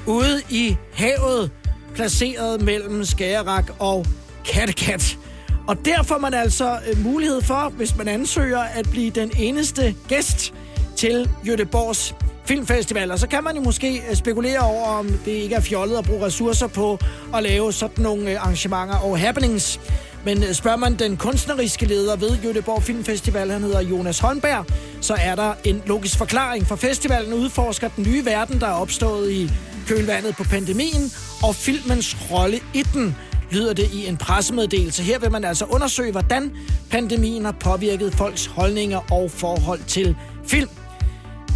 ude 0.07 0.43
i 0.51 0.77
havet, 0.93 1.51
placeret 1.95 2.63
mellem 2.63 3.05
Skagerrak 3.05 3.71
og 3.79 4.07
Kattegat. 4.45 5.19
Og 5.67 5.85
der 5.85 6.03
får 6.03 6.19
man 6.19 6.35
altså 6.35 6.79
øh, 6.91 7.05
mulighed 7.05 7.43
for, 7.43 7.69
hvis 7.69 7.97
man 7.97 8.09
ansøger, 8.09 8.61
at 8.61 8.91
blive 8.91 9.11
den 9.11 9.31
eneste 9.39 9.95
gæst 10.09 10.55
til 10.97 11.31
Göteborgs 11.45 12.15
Filmfestival. 12.45 13.11
Og 13.11 13.19
så 13.19 13.29
kan 13.29 13.45
man 13.45 13.57
jo 13.57 13.63
måske 13.63 14.03
øh, 14.11 14.17
spekulere 14.17 14.59
over, 14.59 14.87
om 14.87 15.09
det 15.25 15.31
ikke 15.33 15.55
er 15.55 15.61
fjollet 15.61 15.97
at 15.97 16.05
bruge 16.05 16.27
ressourcer 16.27 16.67
på 16.67 16.99
at 17.35 17.43
lave 17.43 17.73
sådan 17.73 18.03
nogle 18.03 18.31
øh, 18.31 18.43
arrangementer 18.43 18.97
og 18.97 19.19
happenings. 19.19 19.81
Men 20.27 20.43
øh, 20.43 20.55
spørger 20.55 20.77
man 20.77 20.95
den 20.95 21.17
kunstneriske 21.17 21.87
leder 21.87 22.17
ved 22.17 22.31
Göteborg 22.31 22.83
Filmfestival, 22.83 23.51
han 23.51 23.63
hedder 23.63 23.81
Jonas 23.81 24.19
Holmberg, 24.19 24.67
så 25.01 25.15
er 25.15 25.35
der 25.35 25.55
en 25.65 25.83
logisk 25.87 26.19
forklaring. 26.19 26.67
For 26.67 26.77
festivalen 26.77 27.33
udforsker 27.33 27.89
den 27.89 28.05
nye 28.05 28.25
verden, 28.25 28.61
der 28.61 28.67
er 28.67 28.73
opstået 28.73 29.31
i 29.31 29.51
kølvandet 29.87 30.37
på 30.37 30.45
pandemien, 30.45 31.13
og 31.43 31.55
filmens 31.55 32.17
rolle 32.31 32.61
i 32.75 32.83
den 32.83 33.17
lyder 33.51 33.73
det 33.73 33.91
i 33.93 34.07
en 34.07 34.17
pressemeddelelse. 34.17 35.03
Her 35.03 35.19
vil 35.19 35.31
man 35.31 35.45
altså 35.45 35.65
undersøge, 35.65 36.13
hvordan 36.13 36.53
pandemien 36.91 37.45
har 37.45 37.53
påvirket 37.61 38.15
folks 38.15 38.47
holdninger 38.47 39.01
og 39.13 39.31
forhold 39.31 39.81
til 39.87 40.17
film. 40.47 40.71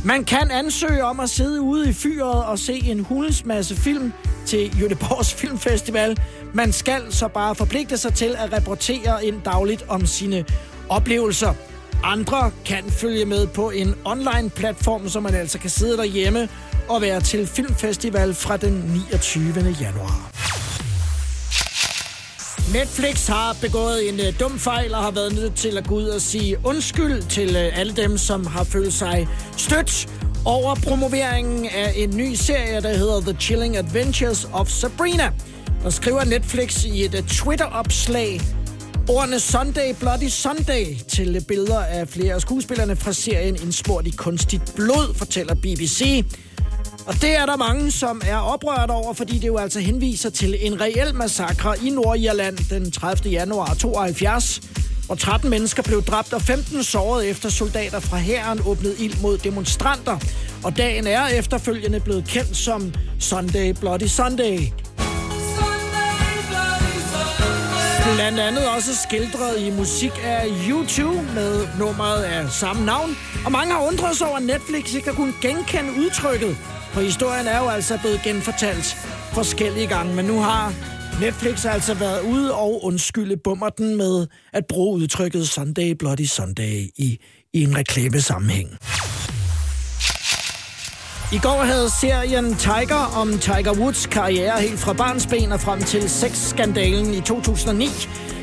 Man 0.05 0.25
kan 0.25 0.51
ansøge 0.51 1.05
om 1.05 1.21
at 1.21 1.31
sidde 1.31 1.61
ude 1.61 1.91
i 1.91 1.93
fyret 1.93 2.45
og 2.45 2.59
se 2.59 2.75
en 2.75 3.01
hulens 3.01 3.45
masse 3.45 3.77
film 3.77 4.13
til 4.51 4.81
Jødeborgs 4.81 5.35
Filmfestival. 5.35 6.19
Man 6.55 6.73
skal 6.73 7.03
så 7.11 7.29
bare 7.29 7.55
forpligte 7.55 7.99
sig 7.99 8.15
til 8.15 8.37
at 8.39 8.53
rapportere 8.53 9.25
ind 9.25 9.43
dagligt 9.45 9.85
om 9.89 10.07
sine 10.07 10.45
oplevelser. 10.89 11.55
Andre 12.03 12.51
kan 12.65 12.85
følge 12.91 13.25
med 13.25 13.47
på 13.47 13.71
en 13.71 13.95
online-platform, 14.05 15.09
så 15.09 15.21
man 15.21 15.35
altså 15.35 15.59
kan 15.59 15.71
sidde 15.71 15.97
derhjemme 15.97 16.49
og 16.89 17.03
være 17.03 17.21
til 17.21 17.47
filmfestival 17.47 18.35
fra 18.35 18.57
den 18.57 19.05
29. 19.13 19.77
januar. 19.81 20.31
Netflix 22.73 23.27
har 23.27 23.57
begået 23.61 24.09
en 24.09 24.15
uh, 24.15 24.41
dum 24.41 24.59
fejl 24.59 24.95
og 24.95 25.03
har 25.03 25.11
været 25.11 25.35
nødt 25.35 25.55
til 25.55 25.79
at 25.79 25.87
gå 25.87 25.95
ud 25.95 26.09
og 26.09 26.21
sige 26.21 26.57
undskyld 26.65 27.23
til 27.23 27.51
uh, 27.51 27.79
alle 27.79 27.93
dem, 27.93 28.19
som 28.19 28.47
har 28.47 28.65
følt 28.65 28.93
sig 28.93 29.29
stødt 29.57 30.09
over 30.45 30.75
promoveringen 30.75 31.67
af 31.67 31.93
en 31.97 32.17
ny 32.17 32.35
serie, 32.35 32.81
der 32.81 32.97
hedder 32.97 33.21
The 33.21 33.37
Chilling 33.41 33.77
Adventures 33.77 34.49
of 34.53 34.69
Sabrina. 34.69 35.33
Der 35.83 35.91
skriver 35.91 36.25
Netflix 36.25 36.85
i 36.85 37.05
et 37.05 37.15
øh, 37.15 37.23
Twitter-opslag 37.23 38.41
ordene 39.11 39.41
Sunday 39.41 39.95
Bloody 40.01 40.29
Sunday 40.29 40.97
til 41.09 41.45
billeder 41.49 41.81
af 41.81 42.09
flere 42.09 42.35
af 42.35 42.41
skuespillerne 42.41 42.97
fra 42.97 43.13
serien 43.13 43.57
Indsmurt 43.63 44.07
i 44.07 44.11
kunstigt 44.11 44.73
blod, 44.77 45.15
fortæller 45.15 45.55
BBC. 45.55 46.25
Og 47.07 47.15
det 47.15 47.37
er 47.37 47.47
der 47.47 47.57
mange, 47.57 47.91
som 47.91 48.23
er 48.27 48.37
oprørt 48.37 48.91
over, 48.91 49.13
fordi 49.13 49.39
det 49.39 49.47
jo 49.47 49.57
altså 49.57 49.81
henviser 49.81 50.31
til 50.31 50.57
en 50.61 50.81
reel 50.81 51.15
massakre 51.15 51.75
i 51.85 51.91
Nordirland 51.91 52.59
den 52.71 52.91
30. 52.91 53.31
januar 53.31 53.75
72, 53.75 54.61
hvor 55.11 55.17
13 55.17 55.51
mennesker 55.51 55.83
blev 55.83 56.03
dræbt 56.03 56.33
og 56.33 56.43
15 56.43 56.83
såret 56.83 57.31
efter 57.31 57.49
soldater 57.49 58.01
fra 58.01 58.17
hæren 58.17 58.61
åbnede 58.67 58.95
ild 58.99 59.21
mod 59.23 59.39
demonstranter. 59.39 60.19
Og 60.65 60.77
dagen 60.77 61.07
er 61.07 61.27
efterfølgende 61.27 62.01
blevet 62.01 62.25
kendt 62.29 62.57
som 62.57 62.95
Sunday 63.21 63.75
Bloody 63.81 64.07
Sunday. 64.07 64.59
Blandt 68.15 68.41
andet 68.41 68.69
også 68.77 68.97
skildret 68.97 69.61
i 69.61 69.71
musik 69.71 70.13
af 70.25 70.47
YouTube 70.69 71.23
med 71.35 71.67
nummeret 71.79 72.23
af 72.23 72.51
samme 72.51 72.87
navn. 72.87 73.17
Og 73.45 73.53
mange 73.53 73.75
har 73.75 73.87
undret 73.87 74.17
sig 74.17 74.29
over, 74.29 74.37
at 74.37 74.43
Netflix 74.43 74.95
ikke 74.95 75.09
har 75.09 75.15
kunnet 75.15 75.35
genkende 75.43 75.93
udtrykket. 75.99 76.57
For 76.93 77.01
historien 77.01 77.47
er 77.47 77.59
jo 77.59 77.69
altså 77.69 77.99
blevet 78.01 78.21
genfortalt 78.25 78.97
forskellige 79.33 79.87
gange, 79.87 80.15
men 80.15 80.25
nu 80.25 80.41
har 80.41 80.73
Netflix 81.21 81.63
har 81.63 81.71
altså 81.71 81.95
været 81.95 82.23
ude 82.23 82.55
og 82.55 82.85
undskylde 82.85 83.37
bummerten 83.45 83.97
med 83.97 84.27
at 84.53 84.67
bruge 84.67 84.99
udtrykket 85.03 85.49
Sunday 85.49 85.93
Bloody 85.99 86.25
Sunday 86.25 86.77
i, 86.97 87.19
i 87.53 87.63
en 87.63 87.77
reklamesammenhæng. 87.77 88.69
I 91.33 91.39
går 91.39 91.63
havde 91.65 91.91
serien 92.01 92.55
Tiger 92.55 93.13
om 93.21 93.39
Tiger 93.39 93.73
Woods 93.81 94.07
karriere 94.07 94.61
helt 94.61 94.79
fra 94.79 94.93
barnsben 94.93 95.53
og 95.53 95.61
frem 95.61 95.83
til 95.83 96.11
sexskandalen 96.11 97.15
i 97.15 97.21
2009 97.21 97.87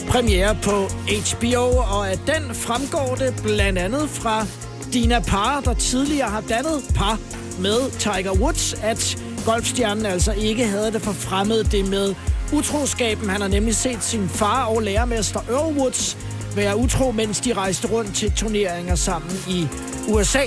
premiere 0.09 0.57
på 0.63 0.89
HBO, 1.09 1.77
og 1.77 2.11
af 2.11 2.17
den 2.17 2.55
fremgår 2.55 3.15
det 3.15 3.33
blandt 3.43 3.79
andet 3.79 4.09
fra 4.09 4.45
Dina 4.93 5.19
Parr, 5.19 5.61
der 5.61 5.73
tidligere 5.73 6.29
har 6.29 6.41
dannet 6.41 6.83
par 6.95 7.19
med 7.59 7.91
Tiger 7.99 8.31
Woods, 8.31 8.73
at 8.73 9.26
golfstjernen 9.47 10.05
altså 10.05 10.31
ikke 10.31 10.67
havde 10.67 10.91
det 10.91 11.01
for 11.01 11.11
fremmed 11.11 11.63
det 11.63 11.89
med 11.89 12.15
utroskaben. 12.53 13.29
Han 13.29 13.41
har 13.41 13.47
nemlig 13.47 13.75
set 13.75 14.03
sin 14.03 14.29
far 14.29 14.65
og 14.65 14.81
lærermester 14.81 15.39
Earl 15.49 15.77
Woods 15.77 16.17
være 16.55 16.77
utro, 16.77 17.11
mens 17.11 17.39
de 17.39 17.53
rejste 17.53 17.87
rundt 17.87 18.15
til 18.15 18.31
turneringer 18.31 18.95
sammen 18.95 19.31
i 19.49 19.67
USA. 20.07 20.43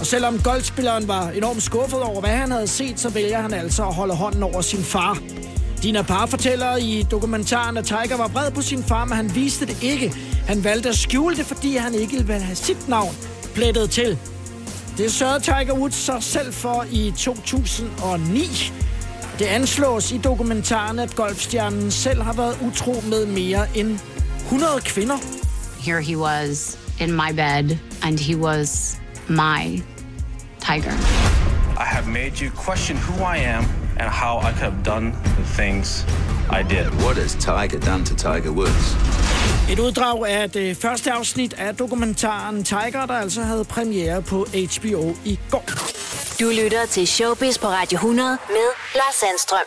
Og 0.00 0.06
selvom 0.06 0.38
golfspilleren 0.38 1.08
var 1.08 1.30
enormt 1.30 1.62
skuffet 1.62 2.02
over, 2.02 2.20
hvad 2.20 2.30
han 2.30 2.50
havde 2.50 2.66
set, 2.66 3.00
så 3.00 3.08
vælger 3.08 3.40
han 3.40 3.54
altså 3.54 3.82
at 3.86 3.94
holde 3.94 4.14
hånden 4.14 4.42
over 4.42 4.60
sin 4.60 4.82
far. 4.82 5.18
Dina 5.82 6.02
Parr 6.02 6.26
fortæller 6.26 6.76
i 6.76 7.06
dokumentaren, 7.10 7.76
at 7.76 7.84
Tiger 7.84 8.16
var 8.16 8.28
vred 8.28 8.50
på 8.50 8.62
sin 8.62 8.84
far, 8.84 9.04
men 9.04 9.16
han 9.16 9.34
viste 9.34 9.66
det 9.66 9.82
ikke. 9.82 10.14
Han 10.46 10.64
valgte 10.64 10.88
at 10.88 10.94
skjule 10.94 11.36
det, 11.36 11.46
fordi 11.46 11.76
han 11.76 11.94
ikke 11.94 12.16
ville 12.16 12.42
have 12.42 12.56
sit 12.56 12.88
navn 12.88 13.14
plettet 13.54 13.90
til. 13.90 14.18
Det 14.98 15.12
sørgede 15.12 15.40
Tiger 15.40 15.74
Woods 15.74 15.94
sig 15.94 16.22
selv 16.22 16.52
for 16.52 16.86
i 16.90 17.12
2009. 17.16 18.72
Det 19.38 19.44
anslås 19.44 20.12
i 20.12 20.18
dokumentaren, 20.18 20.98
at 20.98 21.16
golfstjernen 21.16 21.90
selv 21.90 22.22
har 22.22 22.32
været 22.32 22.58
utro 22.66 22.94
med 23.10 23.26
mere 23.26 23.66
end 23.74 23.98
100 24.44 24.80
kvinder. 24.80 25.16
Here 25.80 26.02
he 26.02 26.18
was 26.18 26.78
in 27.00 27.12
my 27.12 27.32
bed, 27.36 27.76
and 28.02 28.18
he 28.18 28.36
was 28.36 28.98
my 29.28 29.82
tiger. 30.60 30.92
I 31.80 31.84
have 31.84 32.06
made 32.06 32.32
you 32.42 32.50
question 32.50 32.96
who 32.98 33.24
I 33.34 33.38
am 33.38 33.64
and 34.00 34.08
how 34.10 34.38
I 34.38 34.52
could 34.52 34.72
have 34.72 34.82
done 34.84 35.12
the 35.12 35.62
things 35.62 36.06
I 36.50 36.62
did. 36.62 36.86
What 37.04 37.16
has 37.16 37.34
Tiger 37.34 37.80
done 37.80 38.04
to 38.04 38.14
Tiger 38.16 38.52
Woods? 38.52 39.27
Et 39.72 39.78
uddrag 39.78 40.28
af 40.28 40.50
det 40.50 40.76
første 40.76 41.12
afsnit 41.12 41.54
af 41.58 41.76
dokumentaren 41.76 42.64
Tiger, 42.64 43.06
der 43.06 43.14
altså 43.14 43.42
havde 43.42 43.64
premiere 43.64 44.22
på 44.22 44.46
HBO 44.52 45.14
i 45.24 45.38
går. 45.50 45.97
Du 46.40 46.48
lytter 46.64 46.86
til 46.86 47.06
Showbiz 47.06 47.58
på 47.58 47.66
Radio 47.66 47.96
100 47.96 48.38
med 48.48 48.68
Lars 48.94 49.14
Sandstrøm. 49.14 49.58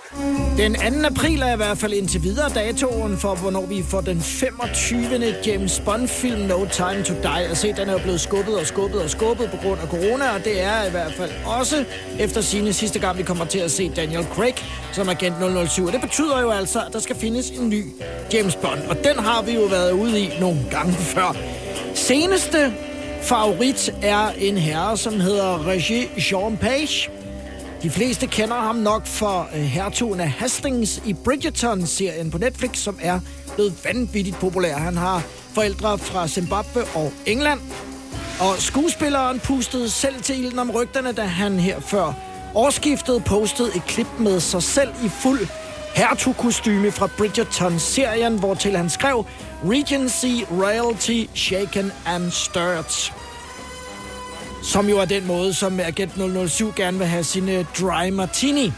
Den 0.58 1.02
2. 1.02 1.08
april 1.08 1.42
er 1.42 1.54
i 1.54 1.56
hvert 1.56 1.78
fald 1.78 1.94
indtil 1.94 2.24
videre 2.24 2.50
datoen 2.50 3.18
for, 3.18 3.36
hvornår 3.36 3.66
vi 3.66 3.84
får 3.90 4.02
den 4.02 4.22
25. 4.22 5.36
James 5.46 5.82
Bond-film 5.86 6.40
No 6.40 6.66
Time 6.66 7.04
to 7.04 7.14
Die. 7.14 7.44
at 7.52 7.58
se, 7.58 7.74
den 7.74 7.90
er 7.90 7.92
jo 7.92 7.98
blevet 7.98 8.22
skubbet 8.22 8.60
og 8.60 8.68
skubbet 8.68 9.02
og 9.02 9.10
skubbet 9.10 9.52
på 9.52 9.58
grund 9.58 9.82
af 9.82 9.88
corona, 9.88 10.34
og 10.36 10.44
det 10.44 10.62
er 10.62 10.84
i 10.88 10.92
hvert 10.92 11.14
fald 11.14 11.32
også 11.46 11.86
efter 12.20 12.42
sine 12.42 12.74
sidste 12.74 13.00
gang, 13.00 13.18
vi 13.18 13.24
kommer 13.24 13.46
til 13.46 13.60
at 13.60 13.72
se 13.72 13.92
Daniel 13.96 14.26
Craig 14.34 14.56
som 14.94 15.10
agent 15.10 15.36
007. 15.70 15.86
Og 15.86 15.94
det 15.94 16.02
betyder 16.02 16.42
jo 16.42 16.52
altså, 16.52 16.80
at 16.88 16.94
der 16.94 17.00
skal 17.00 17.16
findes 17.16 17.50
en 17.50 17.70
ny 17.70 17.86
James 18.34 18.56
Bond, 18.56 18.80
og 18.90 18.98
den 19.04 19.20
har 19.20 19.42
vi 19.42 19.52
jo 19.52 19.62
været 19.62 19.92
ude 19.92 20.20
i 20.20 20.30
nogle 20.40 20.60
gange 20.72 20.94
før. 20.94 21.36
Seneste 21.96 22.74
favorit 23.22 23.94
er 24.02 24.30
en 24.38 24.58
herre, 24.58 24.98
som 24.98 25.20
hedder 25.20 25.58
Regé 25.58 26.32
Jean 26.32 26.58
Page. 26.58 27.10
De 27.84 27.90
fleste 27.90 28.28
kender 28.28 28.56
ham 28.56 28.76
nok 28.76 29.06
for 29.06 29.50
øh, 29.56 29.62
hertugen 29.62 30.20
af 30.20 30.30
Hastings 30.30 31.02
i 31.06 31.14
Bridgerton-serien 31.14 32.32
på 32.32 32.38
Netflix, 32.38 32.78
som 32.78 33.00
er 33.02 33.20
blevet 33.56 33.74
vanvittigt 33.86 34.40
populær. 34.40 34.78
Han 34.78 34.98
har 34.98 35.24
forældre 35.54 35.98
fra 35.98 36.28
Zimbabwe 36.28 36.84
og 36.96 37.14
England. 37.26 37.60
Og 38.40 38.56
skuespilleren 38.58 39.40
pustede 39.40 39.90
selv 39.90 40.22
til 40.22 40.44
ilden 40.44 40.60
om 40.60 40.72
rygterne, 40.72 41.12
da 41.12 41.22
han 41.22 41.60
her 41.60 41.80
før 41.80 42.14
årsskiftet 42.56 43.24
postede 43.24 43.70
et 43.76 43.86
klip 43.86 44.08
med 44.20 44.40
sig 44.40 44.64
selv 44.64 44.90
i 45.06 45.10
fuld 45.10 45.48
hertugkostyme 45.96 46.92
fra 46.92 47.10
Bridgerton-serien, 47.18 48.40
hvor 48.40 48.54
til 48.54 48.78
han 48.78 48.90
skrev 48.90 49.26
Regency 49.64 50.44
Royalty 50.52 51.26
Shaken 51.36 51.92
and 52.06 52.32
Stirred. 52.32 53.12
Som 54.64 54.90
jo 54.90 54.98
er 54.98 55.06
den 55.06 55.28
måde, 55.28 55.54
som 55.54 55.80
Agent 55.80 56.50
007 56.50 56.74
gerne 56.76 56.98
vil 56.98 57.08
have 57.08 57.24
sine 57.24 57.68
dry 57.80 58.10
martini. 58.10 58.74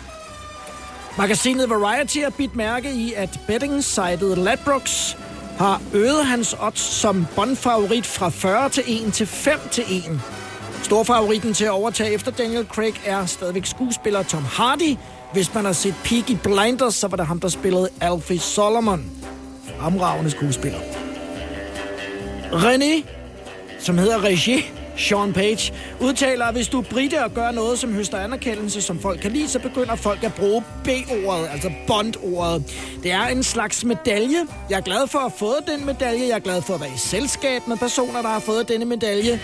Magasinet 1.17 1.69
Variety 1.69 2.17
har 2.17 2.29
bidt 2.29 2.55
mærke 2.55 2.93
i, 2.93 3.13
at 3.13 3.39
betting-sitet 3.47 4.37
Ladbrokes 4.37 5.17
har 5.57 5.81
øget 5.93 6.25
hans 6.25 6.55
odds 6.59 6.79
som 6.79 7.27
bondfavorit 7.35 8.05
fra 8.05 8.29
40 8.29 8.69
til 8.69 8.83
1 8.87 9.13
til 9.13 9.27
5 9.27 9.59
til 9.71 9.83
1. 9.89 10.21
Storfavoritten 10.83 11.53
til 11.53 11.65
at 11.65 11.71
overtage 11.71 12.13
efter 12.13 12.31
Daniel 12.31 12.65
Craig 12.65 12.93
er 13.05 13.25
stadigvæk 13.25 13.65
skuespiller 13.65 14.23
Tom 14.23 14.43
Hardy. 14.43 14.97
Hvis 15.33 15.53
man 15.53 15.65
har 15.65 15.73
set 15.73 15.95
Peaky 16.03 16.37
Blinders, 16.43 16.95
så 16.95 17.07
var 17.07 17.17
det 17.17 17.25
ham, 17.25 17.39
der 17.39 17.47
spillede 17.47 17.89
Alfie 18.01 18.39
Solomon. 18.39 19.11
Fremragende 19.79 20.31
skuespiller. 20.31 20.79
René, 22.51 23.07
som 23.79 23.97
hedder 23.97 24.23
Regie, 24.23 24.61
Sean 24.97 25.33
Page, 25.33 25.73
udtaler, 25.99 26.45
at 26.45 26.53
hvis 26.53 26.67
du 26.67 26.79
er 26.79 26.83
brite 26.83 27.23
og 27.23 27.33
gør 27.33 27.51
noget, 27.51 27.79
som 27.79 27.93
høster 27.93 28.17
anerkendelse, 28.17 28.81
som 28.81 28.99
folk 28.99 29.19
kan 29.21 29.31
lide, 29.31 29.47
så 29.49 29.59
begynder 29.59 29.95
folk 29.95 30.23
at 30.23 30.33
bruge 30.33 30.63
B-ordet, 30.83 31.47
altså 31.51 31.71
Bond-ordet. 31.87 32.63
Det 33.03 33.11
er 33.11 33.27
en 33.27 33.43
slags 33.43 33.85
medalje. 33.85 34.37
Jeg 34.69 34.77
er 34.77 34.81
glad 34.81 35.07
for 35.07 35.19
at 35.19 35.23
have 35.23 35.37
fået 35.37 35.63
den 35.67 35.85
medalje. 35.85 36.27
Jeg 36.27 36.35
er 36.35 36.39
glad 36.39 36.61
for 36.61 36.73
at 36.73 36.81
være 36.81 36.89
i 36.95 36.97
selskab 36.97 37.61
med 37.67 37.77
personer, 37.77 38.21
der 38.21 38.29
har 38.29 38.39
fået 38.39 38.67
denne 38.67 38.85
medalje. 38.85 39.39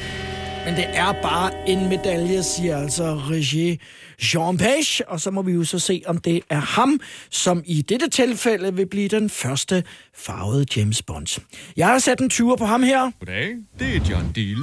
Men 0.65 0.75
det 0.75 0.85
er 0.93 1.13
bare 1.21 1.51
en 1.69 1.89
medalje, 1.89 2.43
siger 2.43 2.77
altså 2.77 3.21
Regie 3.29 3.77
Jean 4.21 4.57
Page, 4.57 5.09
og 5.09 5.19
så 5.19 5.31
må 5.31 5.41
vi 5.41 5.51
jo 5.51 5.63
så 5.63 5.79
se, 5.79 6.01
om 6.07 6.17
det 6.17 6.41
er 6.49 6.59
ham, 6.59 6.99
som 7.29 7.63
i 7.65 7.81
dette 7.81 8.09
tilfælde 8.09 8.73
vil 8.75 8.85
blive 8.85 9.07
den 9.07 9.29
første 9.29 9.83
farvede 10.15 10.65
James 10.75 11.01
Bond. 11.01 11.41
Jeg 11.77 11.87
har 11.87 11.99
sat 11.99 12.19
en 12.19 12.31
20'er 12.33 12.55
på 12.55 12.65
ham 12.65 12.83
her. 12.83 13.11
Goddag, 13.19 13.55
det 13.79 13.95
er 13.95 13.99
John 14.09 14.31
Deal. 14.35 14.57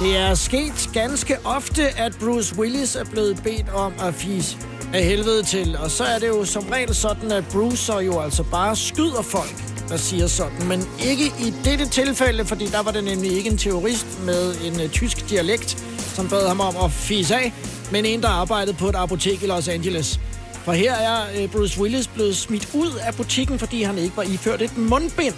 Det 0.00 0.16
er 0.16 0.34
sket 0.34 0.90
ganske 0.92 1.36
ofte, 1.44 1.82
at 1.82 2.16
Bruce 2.20 2.58
Willis 2.58 2.96
er 2.96 3.04
blevet 3.04 3.40
bedt 3.44 3.68
om 3.68 3.92
at 4.00 4.14
fise 4.14 4.56
af 4.94 5.04
helvede 5.04 5.42
til, 5.42 5.76
og 5.76 5.90
så 5.90 6.04
er 6.04 6.18
det 6.18 6.28
jo 6.28 6.44
som 6.44 6.66
regel 6.66 6.94
sådan, 6.94 7.32
at 7.32 7.44
Bruce 7.52 7.76
så 7.76 7.98
jo 7.98 8.20
altså 8.20 8.42
bare 8.42 8.76
skyder 8.76 9.22
folk 9.22 9.75
der 9.88 9.96
siger 9.96 10.26
sådan, 10.26 10.68
men 10.68 10.88
ikke 11.04 11.24
i 11.24 11.54
dette 11.64 11.88
tilfælde, 11.88 12.44
fordi 12.44 12.66
der 12.66 12.82
var 12.82 12.90
det 12.90 13.04
nemlig 13.04 13.32
ikke 13.32 13.50
en 13.50 13.58
terrorist 13.58 14.06
med 14.24 14.54
en 14.64 14.74
uh, 14.80 14.90
tysk 14.90 15.30
dialekt, 15.30 15.84
som 16.14 16.28
bad 16.28 16.48
ham 16.48 16.60
om 16.60 16.76
at 16.84 16.92
fise 16.92 17.36
af, 17.36 17.52
men 17.92 18.04
en, 18.04 18.22
der 18.22 18.28
arbejdede 18.28 18.76
på 18.76 18.88
et 18.88 18.96
apotek 18.96 19.42
i 19.42 19.46
Los 19.46 19.68
Angeles. 19.68 20.20
For 20.64 20.72
her 20.72 20.94
er 20.94 21.44
uh, 21.44 21.50
Bruce 21.50 21.80
Willis 21.80 22.06
blevet 22.06 22.36
smidt 22.36 22.68
ud 22.74 22.92
af 23.06 23.14
butikken, 23.14 23.58
fordi 23.58 23.82
han 23.82 23.98
ikke 23.98 24.16
var 24.16 24.22
iført 24.22 24.62
et 24.62 24.78
mundbind, 24.78 25.34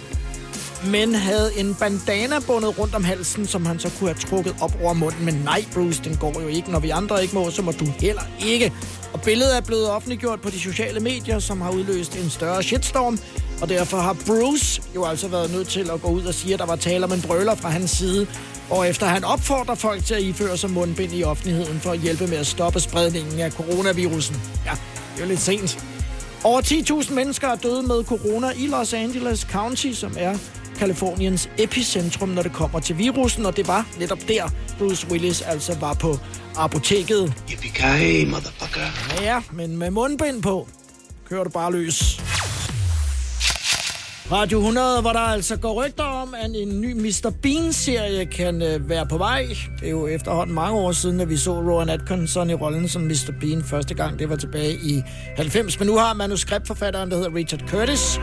men 0.85 1.15
havde 1.15 1.51
en 1.57 1.75
bandana 1.75 2.39
bundet 2.47 2.79
rundt 2.79 2.95
om 2.95 3.03
halsen, 3.03 3.47
som 3.47 3.65
han 3.65 3.79
så 3.79 3.91
kunne 3.99 4.09
have 4.09 4.19
trukket 4.29 4.55
op 4.61 4.77
over 4.81 4.93
munden. 4.93 5.25
Men 5.25 5.33
nej, 5.33 5.65
Bruce, 5.73 6.03
den 6.03 6.17
går 6.17 6.41
jo 6.41 6.47
ikke. 6.47 6.71
Når 6.71 6.79
vi 6.79 6.89
andre 6.89 7.21
ikke 7.21 7.35
må, 7.35 7.51
så 7.51 7.61
må 7.61 7.71
du 7.71 7.85
heller 7.99 8.21
ikke. 8.45 8.73
Og 9.13 9.21
billedet 9.21 9.57
er 9.57 9.61
blevet 9.61 9.89
offentliggjort 9.89 10.41
på 10.41 10.49
de 10.49 10.59
sociale 10.59 10.99
medier, 10.99 11.39
som 11.39 11.61
har 11.61 11.71
udløst 11.71 12.15
en 12.15 12.29
større 12.29 12.63
shitstorm. 12.63 13.19
Og 13.61 13.69
derfor 13.69 13.97
har 13.97 14.15
Bruce 14.27 14.81
jo 14.95 15.05
altså 15.05 15.27
været 15.27 15.51
nødt 15.51 15.67
til 15.67 15.89
at 15.89 16.01
gå 16.01 16.07
ud 16.07 16.23
og 16.23 16.33
sige, 16.33 16.53
at 16.53 16.59
der 16.59 16.65
var 16.65 16.75
tale 16.75 17.05
om 17.05 17.13
en 17.13 17.21
brøler 17.21 17.55
fra 17.55 17.69
hans 17.69 17.91
side. 17.91 18.27
Og 18.69 18.89
efter 18.89 19.05
han 19.05 19.23
opfordrer 19.23 19.75
folk 19.75 20.05
til 20.05 20.13
at 20.13 20.21
iføre 20.21 20.57
sig 20.57 20.69
mundbind 20.69 21.13
i 21.13 21.23
offentligheden 21.23 21.79
for 21.79 21.91
at 21.91 21.99
hjælpe 21.99 22.27
med 22.27 22.37
at 22.37 22.47
stoppe 22.47 22.79
spredningen 22.79 23.39
af 23.39 23.51
coronavirusen. 23.51 24.35
Ja, 24.65 24.71
det 24.71 25.21
er 25.21 25.25
jo 25.25 25.29
lidt 25.29 25.39
sent. 25.39 25.85
Over 26.43 26.61
10.000 26.61 27.13
mennesker 27.13 27.47
er 27.47 27.55
døde 27.55 27.83
med 27.83 28.03
corona 28.03 28.51
i 28.57 28.67
Los 28.67 28.93
Angeles 28.93 29.39
County, 29.39 29.91
som 29.91 30.15
er 30.17 30.37
Kaliforniens 30.77 31.49
epicentrum, 31.57 32.29
når 32.29 32.41
det 32.41 32.53
kommer 32.53 32.79
til 32.79 32.97
virusen, 32.97 33.45
og 33.45 33.57
det 33.57 33.67
var 33.67 33.87
netop 33.99 34.19
der, 34.27 34.49
Bruce 34.77 35.07
Willis 35.11 35.41
altså 35.41 35.75
var 35.79 35.93
på 35.93 36.17
apoteket. 36.55 37.33
Yippee 37.51 38.25
motherfucker. 38.25 39.21
Ja, 39.21 39.41
men 39.51 39.77
med 39.77 39.91
mundbind 39.91 40.41
på, 40.41 40.67
kører 41.29 41.43
du 41.43 41.49
bare 41.49 41.71
løs. 41.71 42.21
Radio 44.31 44.59
100, 44.59 45.01
hvor 45.01 45.11
der 45.11 45.19
altså 45.19 45.57
går 45.57 45.85
rygter 45.85 46.03
om, 46.03 46.33
at 46.33 46.51
en 46.55 46.81
ny 46.81 46.93
Mr. 46.93 47.31
Bean-serie 47.41 48.25
kan 48.25 48.61
øh, 48.61 48.89
være 48.89 49.05
på 49.07 49.17
vej. 49.17 49.45
Det 49.79 49.85
er 49.85 49.89
jo 49.89 50.07
efterhånden 50.07 50.55
mange 50.55 50.79
år 50.79 50.91
siden, 50.91 51.21
at 51.21 51.29
vi 51.29 51.37
så 51.37 51.51
Rowan 51.51 51.89
Atkinson 51.89 52.49
i 52.49 52.53
rollen 52.53 52.87
som 52.87 53.01
Mr. 53.01 53.31
Bean 53.41 53.63
første 53.63 53.93
gang. 53.93 54.19
Det 54.19 54.29
var 54.29 54.35
tilbage 54.35 54.73
i 54.73 55.01
90. 55.35 55.79
Men 55.79 55.87
nu 55.87 55.97
har 55.97 56.13
manuskriptforfatteren, 56.13 57.09
der 57.09 57.15
hedder 57.15 57.35
Richard 57.35 57.69
Curtis. 57.69 58.17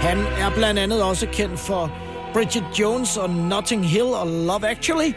Han 0.00 0.18
er 0.18 0.50
blandt 0.54 0.80
andet 0.80 1.02
også 1.02 1.26
kendt 1.32 1.58
for 1.58 1.92
Bridget 2.32 2.64
Jones 2.80 3.16
og 3.16 3.30
Notting 3.30 3.88
Hill 3.88 4.04
og 4.04 4.26
Love 4.26 4.68
Actually. 4.68 5.12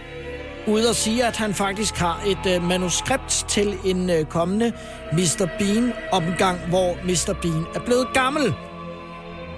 Ude 0.68 0.90
at 0.90 0.96
sige, 0.96 1.26
at 1.26 1.38
han 1.38 1.54
faktisk 1.54 1.96
har 1.98 2.24
et 2.28 2.56
øh, 2.56 2.64
manuskript 2.64 3.46
til 3.48 3.78
en 3.86 4.10
øh, 4.10 4.26
kommende 4.26 4.72
Mr. 5.14 5.48
Bean-omgang, 5.60 6.60
hvor 6.70 6.98
Mr. 7.04 7.34
Bean 7.42 7.66
er 7.76 7.80
blevet 7.86 8.08
gammel. 8.14 8.54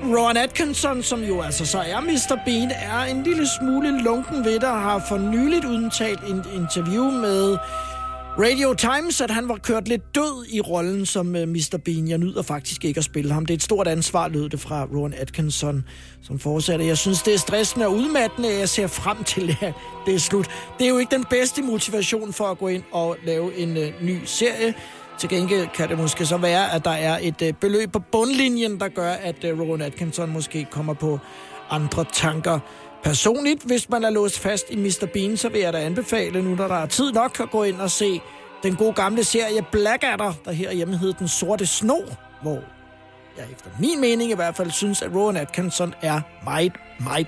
Rowan 0.04 0.38
Atkinson, 0.38 1.04
som 1.04 1.24
jo 1.24 1.42
altså 1.42 1.66
så 1.66 1.78
er 1.78 2.02
Mr. 2.02 2.38
Bean, 2.46 2.72
er 2.72 3.00
en 3.00 3.24
lille 3.24 3.48
smule 3.60 4.04
lunken 4.04 4.46
ved 4.46 4.54
det 4.54 4.64
og 4.64 4.82
har 4.82 5.06
for 5.10 5.18
nyligt 5.18 5.66
udtalt 5.66 6.20
en 6.20 6.44
interview 6.56 7.12
med 7.12 7.58
Radio 8.40 8.74
Times, 8.74 9.22
at 9.22 9.32
han 9.32 9.50
var 9.50 9.56
kørt 9.56 9.88
lidt 9.88 10.16
død 10.16 10.46
i 10.50 10.62
rollen 10.62 11.06
som 11.06 11.36
øh, 11.36 11.44
uh, 11.44 11.50
Mr. 11.50 11.80
Bean. 11.86 12.08
Jeg 12.08 12.18
nyder 12.18 12.42
faktisk 12.42 12.86
ikke 12.86 12.98
at 12.98 13.04
spille 13.04 13.34
ham. 13.34 13.46
Det 13.46 13.54
er 13.54 13.58
et 13.58 13.64
stort 13.64 13.88
ansvar, 13.88 14.28
lød 14.28 14.50
det 14.50 14.60
fra 14.60 14.84
Rowan 14.84 15.14
Atkinson, 15.14 15.86
som 16.24 16.40
fortsatte. 16.40 16.86
Jeg 16.86 16.98
synes, 16.98 17.22
det 17.22 17.34
er 17.34 17.38
stressende 17.38 17.86
og 17.86 17.94
udmattende, 17.94 18.50
jeg 18.60 18.70
ser 18.70 18.88
frem 18.88 19.24
til, 19.24 19.58
at 19.62 19.74
det 20.06 20.16
er 20.16 20.20
slut. 20.20 20.50
Det 20.80 20.86
er 20.86 20.90
jo 20.90 20.98
ikke 20.98 21.16
den 21.16 21.26
bedste 21.30 21.62
motivation 21.62 22.34
for 22.34 22.46
at 22.46 22.58
gå 22.58 22.68
ind 22.68 22.84
og 22.92 23.18
lave 23.26 23.58
en 23.58 23.78
uh, 23.78 23.84
ny 24.02 24.20
serie. 24.26 24.74
Til 25.20 25.30
gengæld 25.30 25.68
kan 25.68 25.90
det 25.90 25.98
måske 25.98 26.26
så 26.26 26.38
være, 26.38 26.74
at 26.74 26.86
der 26.86 26.92
er 26.92 27.20
et 27.22 27.42
øh, 27.42 27.54
beløb 27.54 27.92
på 27.92 28.00
bundlinjen, 28.00 28.80
der 28.80 28.88
gør, 28.88 29.12
at 29.12 29.44
øh, 29.44 29.60
Rowan 29.60 29.82
Atkinson 29.82 30.34
måske 30.34 30.68
kommer 30.72 30.94
på 30.94 31.20
andre 31.70 32.06
tanker. 32.14 32.60
Personligt, 33.04 33.64
hvis 33.64 33.90
man 33.90 34.04
er 34.04 34.10
låst 34.10 34.40
fast 34.40 34.66
i 34.70 34.76
Mr. 34.76 35.08
Bean, 35.14 35.38
så 35.38 35.50
vil 35.50 35.62
jeg 35.62 35.74
da 35.74 35.82
anbefale, 35.82 36.42
nu 36.42 36.56
når 36.56 36.68
der 36.68 36.76
er 36.76 36.86
tid 36.86 37.12
nok, 37.12 37.40
at 37.40 37.52
gå 37.52 37.64
ind 37.64 37.82
og 37.82 37.92
se 37.92 38.22
den 38.64 38.76
gode 38.76 38.94
gamle 38.94 39.24
serie 39.24 39.66
Blackadder, 39.72 40.34
der 40.46 40.52
her 40.52 40.72
hjemme 40.72 40.98
hed 40.98 41.14
Den 41.14 41.28
Sorte 41.28 41.66
Sno, 41.66 41.98
hvor 42.42 42.60
jeg 43.38 43.46
efter 43.52 43.70
min 43.80 44.02
mening 44.02 44.32
i 44.32 44.36
hvert 44.36 44.56
fald 44.56 44.72
synes, 44.72 45.02
at 45.02 45.16
Rowan 45.16 45.38
Atkinson 45.38 45.94
er 46.02 46.22
meget, 46.44 46.74
meget, 47.00 47.28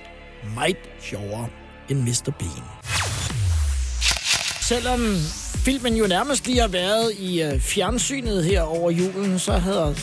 meget 0.54 0.76
sjovere 1.00 1.46
end 1.88 2.00
Mr. 2.00 2.32
Bean. 2.38 2.64
Selvom 4.60 5.00
filmen 5.60 5.94
jo 5.96 6.06
nærmest 6.06 6.46
lige 6.46 6.60
har 6.60 6.68
været 6.68 7.12
i 7.18 7.42
øh, 7.42 7.60
fjernsynet 7.60 8.44
her 8.44 8.62
over 8.62 8.90
julen, 8.90 9.38
så 9.38 9.52
havde 9.52 9.94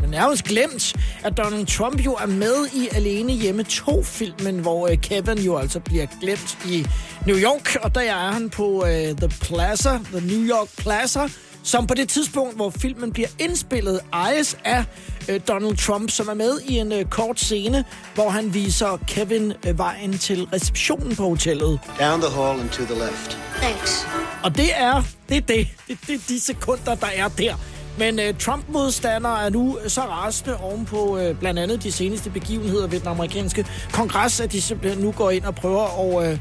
jeg 0.00 0.08
nærmest 0.08 0.44
glemt, 0.44 0.96
at 1.24 1.36
Donald 1.36 1.66
Trump 1.66 2.04
jo 2.04 2.14
er 2.14 2.26
med 2.26 2.66
i 2.74 2.88
Alene 2.92 3.32
Hjemme 3.32 3.64
2-filmen, 3.68 4.58
hvor 4.58 4.88
øh, 4.88 4.96
Kevin 4.96 5.38
jo 5.38 5.56
altså 5.56 5.80
bliver 5.80 6.06
glemt 6.20 6.58
i 6.68 6.86
New 7.26 7.36
York, 7.36 7.76
og 7.82 7.94
der 7.94 8.00
er 8.00 8.32
han 8.32 8.50
på 8.50 8.66
uh, 8.66 8.88
The 8.90 9.28
Plaza, 9.40 9.98
The 10.12 10.26
New 10.26 10.48
York 10.48 10.68
Plaza, 10.78 11.20
som 11.62 11.86
på 11.86 11.94
det 11.94 12.08
tidspunkt, 12.08 12.56
hvor 12.56 12.70
filmen 12.70 13.12
bliver 13.12 13.28
indspillet, 13.38 14.00
ejes 14.12 14.58
af 14.64 14.84
uh, 15.28 15.34
Donald 15.48 15.76
Trump, 15.76 16.10
som 16.10 16.28
er 16.28 16.34
med 16.34 16.60
i 16.68 16.78
en 16.78 16.92
uh, 16.92 17.02
kort 17.02 17.40
scene, 17.40 17.84
hvor 18.14 18.30
han 18.30 18.54
viser 18.54 18.98
Kevin 19.06 19.52
uh, 19.68 19.78
vejen 19.78 20.18
til 20.18 20.48
receptionen 20.52 21.16
på 21.16 21.28
hotellet. 21.28 21.80
Down 22.00 22.20
the 22.20 22.30
hall 22.30 22.60
and 22.60 22.70
to 22.70 22.82
the 22.82 22.94
left. 22.94 23.38
Thanks. 23.56 24.06
Og 24.42 24.56
det 24.56 24.70
er 24.76 25.02
det, 25.28 25.36
er 25.36 25.40
det. 25.40 25.68
det, 25.88 25.98
det 26.06 26.14
er 26.14 26.18
de 26.28 26.40
sekunder, 26.40 26.94
der 26.94 27.08
er 27.14 27.28
der. 27.28 27.54
Men 27.98 28.18
uh, 28.18 28.38
Trump-modstandere 28.38 29.44
er 29.44 29.50
nu 29.50 29.78
så 29.88 30.00
rasende 30.00 30.56
ovenpå 30.56 31.18
uh, 31.18 31.36
blandt 31.38 31.60
andet 31.60 31.82
de 31.82 31.92
seneste 31.92 32.30
begivenheder 32.30 32.86
ved 32.86 33.00
den 33.00 33.08
amerikanske 33.08 33.66
kongres, 33.92 34.40
at 34.40 34.52
de 34.52 34.60
simpelthen 34.60 35.04
nu 35.04 35.12
går 35.12 35.30
ind 35.30 35.44
og 35.44 35.54
prøver 35.54 35.82
at 35.82 36.32
uh, 36.32 36.38